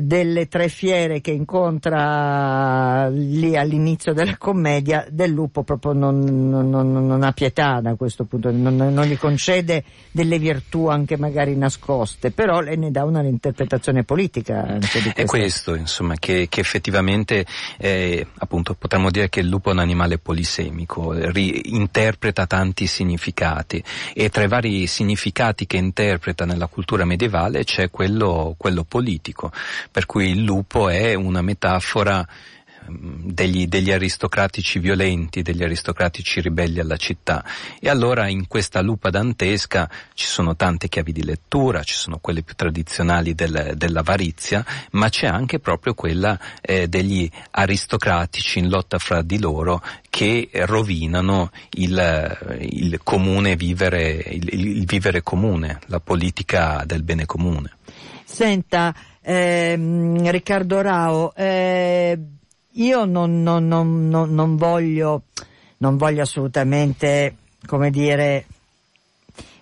delle 0.00 0.48
tre 0.48 0.68
fiere 0.68 1.20
che 1.20 1.30
incontra 1.30 3.08
lì 3.08 3.56
all'inizio 3.56 4.12
della 4.12 4.36
commedia, 4.36 5.06
del 5.08 5.30
lupo 5.30 5.62
proprio 5.62 5.92
non, 5.92 6.48
non, 6.48 6.68
non, 6.68 7.06
non 7.06 7.22
ha 7.22 7.32
pietà 7.32 7.80
da 7.80 7.94
questo 7.94 8.24
punto, 8.24 8.50
non, 8.50 9.04
gli 9.04 9.16
concede 9.16 9.84
delle 10.10 10.38
virtù 10.38 10.86
anche 10.88 11.16
magari 11.16 11.56
nascoste, 11.56 12.32
però 12.32 12.60
lei 12.60 12.76
ne 12.76 12.90
dà 12.90 13.04
una 13.04 13.22
interpretazione 13.22 14.02
politica. 14.02 14.64
Anche 14.66 15.00
di 15.00 15.12
è 15.14 15.24
questo, 15.24 15.76
insomma, 15.76 16.16
che, 16.16 16.48
che 16.48 16.60
effettivamente 16.60 17.46
eh, 17.78 18.26
appunto 18.38 18.74
potremmo 18.74 19.10
dire 19.10 19.28
che 19.28 19.40
il 19.40 19.46
lupo 19.46 19.70
è 19.70 19.72
un 19.72 19.78
animale 19.78 20.18
polisemico, 20.18 21.14
interpreta 21.14 22.46
tanti 22.46 22.86
significati 22.86 23.82
e 24.12 24.28
tra 24.28 24.42
i 24.42 24.48
vari 24.48 24.86
significati 24.88 25.66
che 25.66 25.76
interpreta 25.76 26.44
nella 26.44 26.66
cultura 26.66 27.04
medievale 27.04 27.62
c'è 27.62 27.90
quello, 27.90 28.54
quello 28.58 28.82
politico 28.82 29.52
per 29.90 30.06
cui 30.06 30.30
il 30.30 30.42
lupo 30.42 30.88
è 30.88 31.14
una 31.14 31.42
metafora 31.42 32.26
ehm, 32.86 33.32
degli, 33.32 33.66
degli, 33.66 33.90
aristocratici 33.90 34.78
violenti, 34.78 35.42
degli 35.42 35.62
aristocratici 35.62 36.40
ribelli 36.40 36.80
alla 36.80 36.96
città. 36.96 37.44
E 37.80 37.88
allora 37.88 38.28
in 38.28 38.46
questa 38.46 38.80
lupa 38.80 39.10
dantesca 39.10 39.88
ci 40.14 40.26
sono 40.26 40.56
tante 40.56 40.88
chiavi 40.88 41.12
di 41.12 41.24
lettura, 41.24 41.82
ci 41.82 41.94
sono 41.94 42.18
quelle 42.18 42.42
più 42.42 42.54
tradizionali 42.54 43.34
del, 43.34 43.72
dell'avarizia, 43.76 44.64
ma 44.92 45.08
c'è 45.08 45.26
anche 45.26 45.58
proprio 45.58 45.94
quella 45.94 46.38
eh, 46.60 46.88
degli 46.88 47.30
aristocratici 47.50 48.58
in 48.58 48.68
lotta 48.68 48.98
fra 48.98 49.22
di 49.22 49.38
loro 49.38 49.82
che 50.14 50.48
rovinano 50.52 51.50
il, 51.70 52.58
il 52.60 53.00
comune 53.02 53.56
vivere, 53.56 54.12
il, 54.12 54.48
il 54.52 54.86
vivere 54.86 55.22
comune, 55.22 55.80
la 55.86 55.98
politica 55.98 56.84
del 56.86 57.02
bene 57.02 57.26
comune. 57.26 57.78
Senta, 58.34 58.92
ehm, 59.20 60.28
Riccardo 60.28 60.80
Rao, 60.80 61.32
eh, 61.36 62.18
io 62.72 63.04
non, 63.04 63.44
non, 63.44 63.68
non, 63.68 64.08
non, 64.08 64.56
voglio, 64.56 65.22
non 65.76 65.96
voglio 65.96 66.22
assolutamente, 66.22 67.36
come 67.64 67.90
dire, 67.90 68.46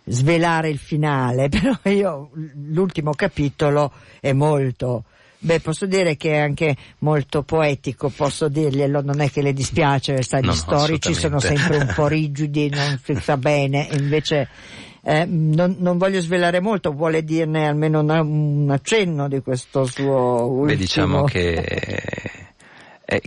svelare 0.05 0.71
il 0.71 0.79
finale, 0.79 1.51
però 1.53 1.79
io 1.85 2.31
l'ultimo 2.55 3.13
capitolo 3.13 3.93
è 4.21 4.33
molto 4.33 5.05
Beh, 5.45 5.59
posso 5.59 5.87
dire 5.87 6.17
che 6.17 6.35
è 6.35 6.39
anche 6.39 6.77
molto 6.99 7.43
poetico, 7.43 8.11
posso 8.11 8.47
dirglielo, 8.47 9.03
non 9.03 9.21
è 9.21 9.29
che 9.29 9.43
le 9.43 9.53
dispiace, 9.53 10.23
sai, 10.23 10.41
no, 10.41 10.53
gli 10.53 10.55
storici 10.55 11.15
sono 11.15 11.41
sempre 11.41 11.79
un 11.79 11.93
po' 11.93 12.07
rigidi, 12.09 12.69
non 12.69 13.01
si 13.03 13.17
sa 13.17 13.37
bene, 13.37 13.89
invece 13.91 14.49
eh, 15.05 15.25
non, 15.27 15.77
non, 15.81 15.99
voglio 15.99 16.21
svelare 16.21 16.61
molto, 16.61 16.93
vuole 16.93 17.25
dirne 17.25 17.67
almeno 17.67 18.01
una, 18.01 18.21
un 18.21 18.69
accenno 18.71 19.29
di 19.29 19.41
questo 19.41 19.85
suo 19.85 20.45
ultimo... 20.45 20.65
Beh, 20.65 20.77
diciamo 20.77 21.25
che, 21.25 22.31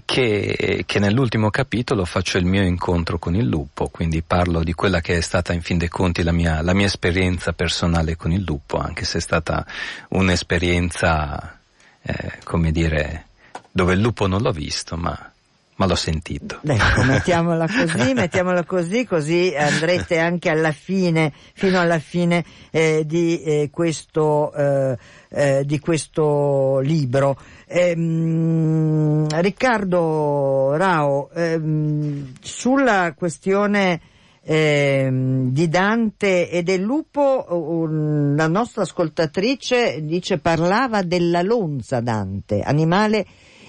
che, 0.06 0.84
che, 0.86 1.00
nell'ultimo 1.00 1.50
capitolo 1.50 2.06
faccio 2.06 2.38
il 2.38 2.46
mio 2.46 2.64
incontro 2.64 3.20
con 3.20 3.36
il 3.36 3.46
lupo, 3.46 3.90
quindi 3.90 4.22
parlo 4.22 4.64
di 4.64 4.74
quella 4.74 5.02
che 5.02 5.18
è 5.18 5.22
stata 5.22 5.52
in 5.52 5.62
fin 5.62 5.78
dei 5.78 5.90
conti 5.90 6.24
la 6.24 6.32
mia, 6.32 6.62
la 6.62 6.74
mia 6.74 6.86
esperienza 6.86 7.52
personale 7.52 8.16
con 8.16 8.32
il 8.32 8.44
lupo, 8.46 8.78
anche 8.78 9.04
se 9.04 9.18
è 9.18 9.22
stata 9.22 9.66
un'esperienza, 10.10 11.60
eh, 12.02 12.40
come 12.46 12.72
dire, 12.72 13.26
dove 13.70 13.94
il 13.94 14.00
lupo 14.00 14.28
non 14.28 14.42
l'ho 14.42 14.52
visto, 14.52 14.96
ma 14.96 15.30
ma 15.76 15.86
l'ho 15.86 15.96
sentito. 15.96 16.60
Ecco, 16.64 17.04
mettiamola 17.04 17.68
così, 17.68 18.14
mettiamola 18.16 18.64
così, 18.64 19.06
così 19.06 19.54
andrete 19.58 20.18
anche 20.20 20.50
alla 20.50 20.72
fine, 20.72 21.34
fino 21.54 21.80
alla 21.80 22.00
fine 22.00 22.46
eh, 22.72 23.04
di, 23.06 23.42
eh, 23.42 23.70
questo, 23.72 24.54
eh, 24.54 24.98
eh 25.30 25.64
di, 25.66 25.80
questo, 25.80 26.80
libro. 26.80 27.38
Ehm, 27.68 29.28
Riccardo 29.42 30.76
Rao, 30.78 31.30
ehm, 31.32 32.32
sulla 32.40 33.14
questione 33.14 34.00
ehm, 34.44 35.50
di 35.52 35.68
Dante 35.68 36.50
e 36.50 36.64
del 36.64 36.82
lupo, 36.82 37.86
la 38.34 38.48
nostra 38.48 38.84
ascoltatrice 38.84 40.06
dice 40.06 40.38
parlava 40.38 41.02
della 41.02 41.42
lonza 41.42 42.00
Dante, 42.00 42.62
animale 42.62 43.26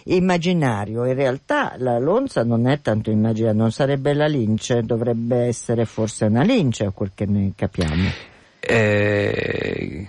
immaginario. 0.06 1.04
In 1.04 1.14
realtà 1.14 1.74
la 1.78 1.98
lonza 1.98 2.44
non 2.44 2.68
è 2.68 2.80
tanto 2.80 3.10
immaginario, 3.10 3.58
non 3.58 3.72
sarebbe 3.72 4.14
la 4.14 4.26
lince, 4.26 4.82
dovrebbe 4.82 5.46
essere 5.46 5.84
forse 5.84 6.26
una 6.26 6.42
lince, 6.42 6.84
a 6.84 6.90
quel 6.90 7.12
che 7.14 7.26
ne 7.26 7.52
capiamo. 7.54 8.10
Eh, 8.60 10.08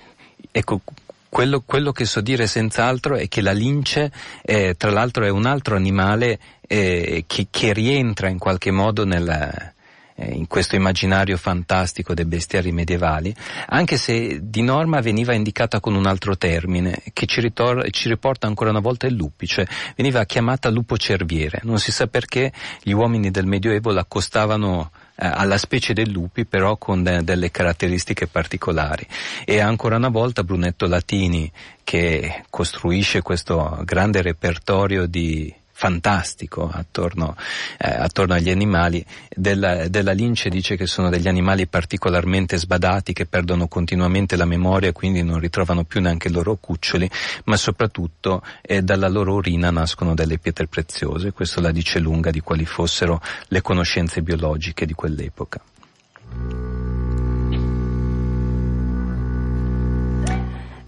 ecco, 0.51 0.81
quello, 1.29 1.62
quello, 1.65 1.91
che 1.91 2.05
so 2.05 2.21
dire 2.21 2.47
senz'altro 2.47 3.15
è 3.15 3.27
che 3.27 3.41
la 3.41 3.51
lince, 3.51 4.12
eh, 4.43 4.75
tra 4.77 4.91
l'altro, 4.91 5.25
è 5.25 5.29
un 5.29 5.45
altro 5.45 5.75
animale 5.75 6.39
eh, 6.67 7.23
che, 7.27 7.47
che, 7.49 7.73
rientra 7.73 8.29
in 8.29 8.38
qualche 8.38 8.71
modo 8.71 9.05
nella, 9.05 9.73
eh, 10.19 10.34
in 10.34 10.47
questo 10.47 10.75
immaginario 10.75 11.38
fantastico 11.38 12.13
dei 12.13 12.25
bestiari 12.25 12.71
medievali, 12.71 13.34
anche 13.67 13.97
se 13.97 14.39
di 14.41 14.63
norma 14.63 14.99
veniva 14.99 15.34
indicata 15.34 15.80
con 15.80 15.93
un 15.93 16.08
altro 16.08 16.36
termine 16.36 17.01
che 17.13 17.27
ci, 17.27 17.39
ritor- 17.39 17.88
ci 17.91 18.10
riporta 18.10 18.47
ancora 18.47 18.71
una 18.71 18.80
volta 18.80 19.06
il 19.06 19.13
lupice, 19.13 19.67
veniva 19.95 20.25
chiamata 20.25 20.69
lupo 20.69 20.97
cerviere. 20.97 21.60
Non 21.63 21.80
si 21.80 21.91
sa 21.91 22.08
perché 22.08 22.51
gli 22.82 22.91
uomini 22.91 23.30
del 23.30 23.45
Medioevo 23.45 23.91
l'accostavano 23.91 24.89
eh, 25.15 25.27
alla 25.27 25.58
specie 25.58 25.93
dei 25.93 26.10
lupi 26.12 26.45
però 26.45 26.77
con 26.77 27.03
de- 27.03 27.23
delle 27.23 27.51
caratteristiche 27.51 28.27
particolari 28.27 29.06
e 29.45 29.60
ancora 29.60 29.97
una 29.97 30.10
volta 30.10 30.43
Brunetto 30.43 30.88
Latini 30.88 31.51
che 31.84 32.43
costruisce 32.49 33.21
questo 33.21 33.82
grande 33.84 34.21
repertorio 34.21 35.06
di 35.06 35.53
fantastico 35.78 36.68
attorno, 36.74 37.36
eh, 37.78 37.88
attorno 37.88 38.34
agli 38.34 38.50
animali. 38.50 39.06
Della, 39.30 39.88
della, 39.88 40.12
lince 40.12 40.50
dice 40.50 40.76
che 40.76 40.88
sono 40.88 41.10
degli 41.12 41.28
animali 41.28 41.68
particolarmente 41.68 42.58
sbadati 42.58 43.13
che 43.13 43.28
perdono 43.28 43.68
continuamente 43.68 44.36
la 44.36 44.46
memoria 44.46 44.92
quindi 44.92 45.22
non 45.22 45.40
ritrovano 45.40 45.84
più 45.84 46.02
neanche 46.02 46.30
i 46.30 46.32
loro 46.32 46.58
cuccioli, 46.60 47.08
ma 47.46 47.58
soprattutto 47.58 48.42
eh, 48.63 48.82
dalla 48.82 49.08
loro 49.08 49.36
urina 49.36 49.70
nascono 49.70 50.16
delle 50.16 50.40
pietre 50.40 50.66
preziose. 50.66 51.32
Questo 51.32 51.62
la 51.62 51.72
dice 51.72 52.00
lunga 52.00 52.32
di 52.32 52.40
quali 52.40 52.66
fossero 52.66 53.22
le 53.50 53.62
conoscenze 53.62 54.24
biologiche 54.24 54.88
di 54.88 54.94
quell'epoca. 54.94 55.62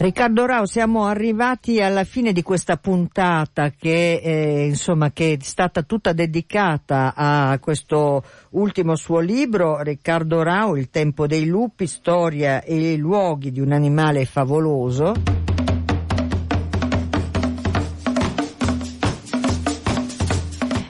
Riccardo 0.01 0.45
Rao, 0.45 0.65
siamo 0.65 1.07
arrivati 1.07 1.81
alla 1.81 2.05
fine 2.05 2.31
di 2.31 2.41
questa 2.41 2.77
puntata 2.77 3.71
che, 3.71 4.21
eh, 4.23 4.65
insomma, 4.65 5.11
che 5.11 5.33
è 5.33 5.37
stata 5.43 5.81
tutta 5.81 6.13
dedicata 6.13 7.11
a 7.13 7.59
questo 7.59 8.23
ultimo 8.51 8.95
suo 8.95 9.19
libro, 9.19 9.81
Riccardo 9.81 10.41
Rao, 10.41 10.77
Il 10.77 10.89
tempo 10.89 11.27
dei 11.27 11.45
lupi, 11.45 11.85
storia 11.85 12.63
e 12.63 12.95
luoghi 12.95 13.51
di 13.51 13.59
un 13.59 13.73
animale 13.73 14.23
favoloso. 14.23 15.38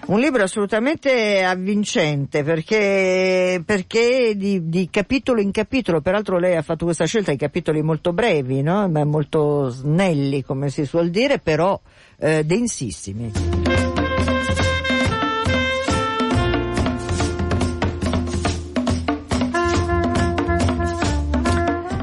Un 0.10 0.20
libro 0.20 0.42
assolutamente 0.42 1.44
avvincente 1.44 2.44
perché, 2.44 3.62
perché 3.64 4.34
di, 4.36 4.68
di, 4.68 4.90
capitolo 4.90 5.40
in 5.40 5.52
capitolo, 5.52 6.02
peraltro 6.02 6.40
lei 6.40 6.56
ha 6.56 6.64
fatto 6.64 6.86
questa 6.86 7.06
scelta 7.06 7.30
di 7.30 7.38
capitoli 7.38 7.84
molto 7.84 8.12
brevi, 8.12 8.64
no? 8.64 8.90
molto 9.06 9.70
snelli 9.70 10.44
come 10.44 10.72
si 10.72 10.86
suol 10.86 11.12
dire, 11.12 11.38
però 11.38 11.80
eh, 12.18 12.44
densissimi. 12.44 13.32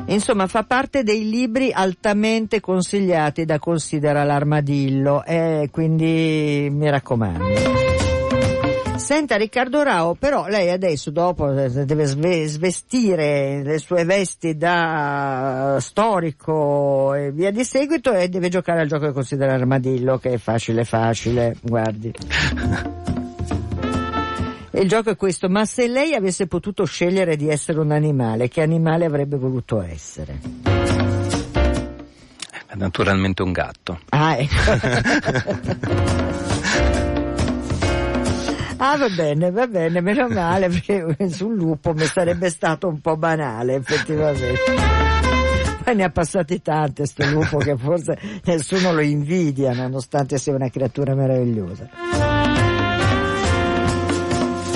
Insomma, 0.07 0.47
fa 0.47 0.63
parte 0.63 1.03
dei 1.03 1.29
libri 1.29 1.73
altamente 1.73 2.61
consigliati 2.61 3.45
da 3.45 3.59
Considera 3.59 4.23
l'armadillo 4.23 5.25
e 5.25 5.69
quindi 5.73 6.69
mi 6.71 6.89
raccomando. 6.89 7.96
Senta 8.97 9.37
Riccardo 9.37 9.83
Rao, 9.83 10.15
però 10.15 10.47
lei 10.47 10.71
adesso 10.71 11.11
dopo 11.11 11.51
deve 11.51 12.07
svestire 12.07 13.63
le 13.63 13.79
sue 13.79 14.05
vesti 14.05 14.57
da 14.57 15.77
storico 15.81 17.15
e 17.15 17.31
via 17.31 17.51
di 17.51 17.63
seguito 17.63 18.13
e 18.13 18.29
deve 18.29 18.49
giocare 18.49 18.81
al 18.81 18.89
gioco 18.89 19.07
che 19.07 19.13
considera 19.13 19.53
armadillo 19.53 20.19
che 20.19 20.33
è 20.33 20.39
facile 20.39 20.85
facile, 20.85 21.57
guardi. 21.63 22.13
Il 24.73 24.89
gioco 24.89 25.11
è 25.11 25.17
questo, 25.17 25.49
ma 25.49 25.65
se 25.65 25.87
lei 25.89 26.15
avesse 26.15 26.47
potuto 26.47 26.85
scegliere 26.85 27.37
di 27.37 27.49
essere 27.49 27.81
un 27.81 27.93
animale, 27.93 28.49
che 28.49 28.61
animale 28.61 29.05
avrebbe 29.05 29.37
voluto 29.37 29.81
essere? 29.83 30.41
Naturalmente 32.75 33.43
un 33.43 33.53
gatto. 33.53 34.01
Ah, 34.11 34.37
ecco. 34.37 34.55
Ah 38.79 38.97
va 38.99 39.09
bene, 39.09 39.51
va 39.51 39.67
bene, 39.67 40.01
meno 40.01 40.29
male 40.29 40.69
perché 40.69 41.31
sul 41.31 41.55
lupo 41.55 41.95
mi 41.95 42.05
sarebbe 42.05 42.51
stato 42.51 42.89
un 42.89 43.01
po' 43.01 43.17
banale 43.17 43.77
effettivamente. 43.77 44.61
Ne 45.95 46.03
ha 46.03 46.11
passati 46.11 46.61
tante 46.61 47.07
sto 47.07 47.25
lupo 47.27 47.59
che 47.59 47.77
forse 47.77 48.19
nessuno 48.45 48.93
lo 48.93 49.01
invidia 49.01 49.73
nonostante 49.73 50.37
sia 50.37 50.53
una 50.55 50.69
creatura 50.69 51.15
meravigliosa. 51.15 52.36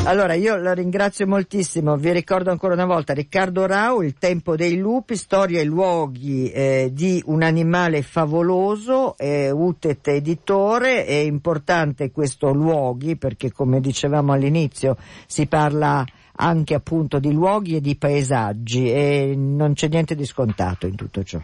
Allora 0.03 0.33
io 0.33 0.57
la 0.57 0.73
ringrazio 0.73 1.27
moltissimo, 1.27 1.97
vi 1.97 2.11
ricordo 2.11 2.51
ancora 2.51 2.73
una 2.73 2.87
volta 2.87 3.13
Riccardo 3.13 3.67
Rau, 3.67 4.01
Il 4.01 4.15
tempo 4.19 4.57
dei 4.57 4.79
lupi, 4.79 5.15
storia 5.15 5.61
e 5.61 5.65
luoghi 5.65 6.51
eh, 6.51 6.91
di 6.93 7.23
un 7.27 7.43
animale 7.43 8.01
favoloso, 8.01 9.17
eh, 9.19 9.51
Utet 9.51 10.09
editore, 10.09 11.05
è 11.05 11.13
importante 11.13 12.11
questo 12.11 12.51
luoghi 12.51 13.17
perché 13.17 13.53
come 13.53 13.81
dicevamo 13.81 14.33
all'inizio 14.33 14.97
si 15.27 15.47
parla 15.47 16.05
anche 16.37 16.75
appunto 16.75 17.19
di 17.19 17.31
luoghi 17.31 17.77
e 17.77 17.81
di 17.83 17.95
paesaggi 17.97 18.91
e 18.91 19.35
non 19.37 19.75
c'è 19.75 19.89
niente 19.89 20.15
di 20.15 20.25
scontato 20.25 20.87
in 20.87 20.97
tutto 20.97 21.23
ciò. 21.23 21.41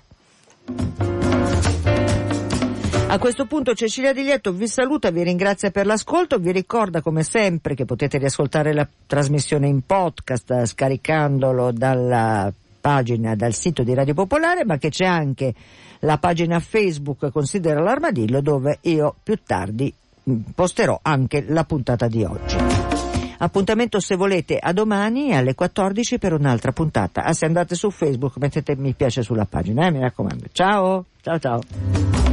A 3.09 3.19
questo 3.19 3.47
punto 3.47 3.73
Cecilia 3.73 4.13
Di 4.13 4.25
Lietto 4.25 4.53
vi 4.53 4.67
saluta, 4.67 5.11
vi 5.11 5.23
ringrazia 5.23 5.71
per 5.71 5.87
l'ascolto, 5.87 6.39
vi 6.39 6.51
ricorda 6.51 7.01
come 7.01 7.23
sempre 7.23 7.75
che 7.77 7.85
potete 7.85 8.19
riascoltare 8.19 8.75
la 8.75 8.87
trasmissione 9.07 9.69
in 9.69 9.83
podcast 9.87 10.67
scaricandolo 10.67 11.71
dalla 11.71 12.53
pagina, 12.81 13.37
dal 13.37 13.55
sito 13.55 13.85
di 13.85 13.95
Radio 13.95 14.13
Popolare, 14.13 14.65
ma 14.65 14.77
che 14.77 14.91
c'è 14.91 15.07
anche 15.07 15.55
la 16.01 16.19
pagina 16.19 16.59
Facebook 16.59 17.31
Considera 17.31 17.81
l'Armadillo 17.81 18.41
dove 18.41 18.79
io 18.83 19.15
più 19.23 19.39
tardi 19.47 19.93
mm, 20.29 20.41
posterò 20.55 20.99
anche 21.01 21.45
la 21.49 21.65
puntata 21.65 22.09
di 22.09 22.25
oggi. 22.25 22.57
Appuntamento 23.39 24.01
se 24.01 24.17
volete 24.17 24.59
a 24.59 24.73
domani 24.73 25.33
alle 25.33 25.55
14 25.55 26.19
per 26.19 26.33
un'altra 26.33 26.73
puntata. 26.73 27.23
Ah, 27.23 27.33
se 27.33 27.47
andate 27.47 27.77
su 27.77 27.91
Facebook 27.91 28.37
mettete 28.39 28.75
mi 28.77 28.95
piace 28.95 29.23
sulla 29.23 29.45
pagina, 29.45 29.87
eh, 29.87 29.91
mi 29.93 30.01
raccomando. 30.01 30.47
Ciao, 30.53 31.05
ciao 31.23 31.39
ciao. 31.39 32.26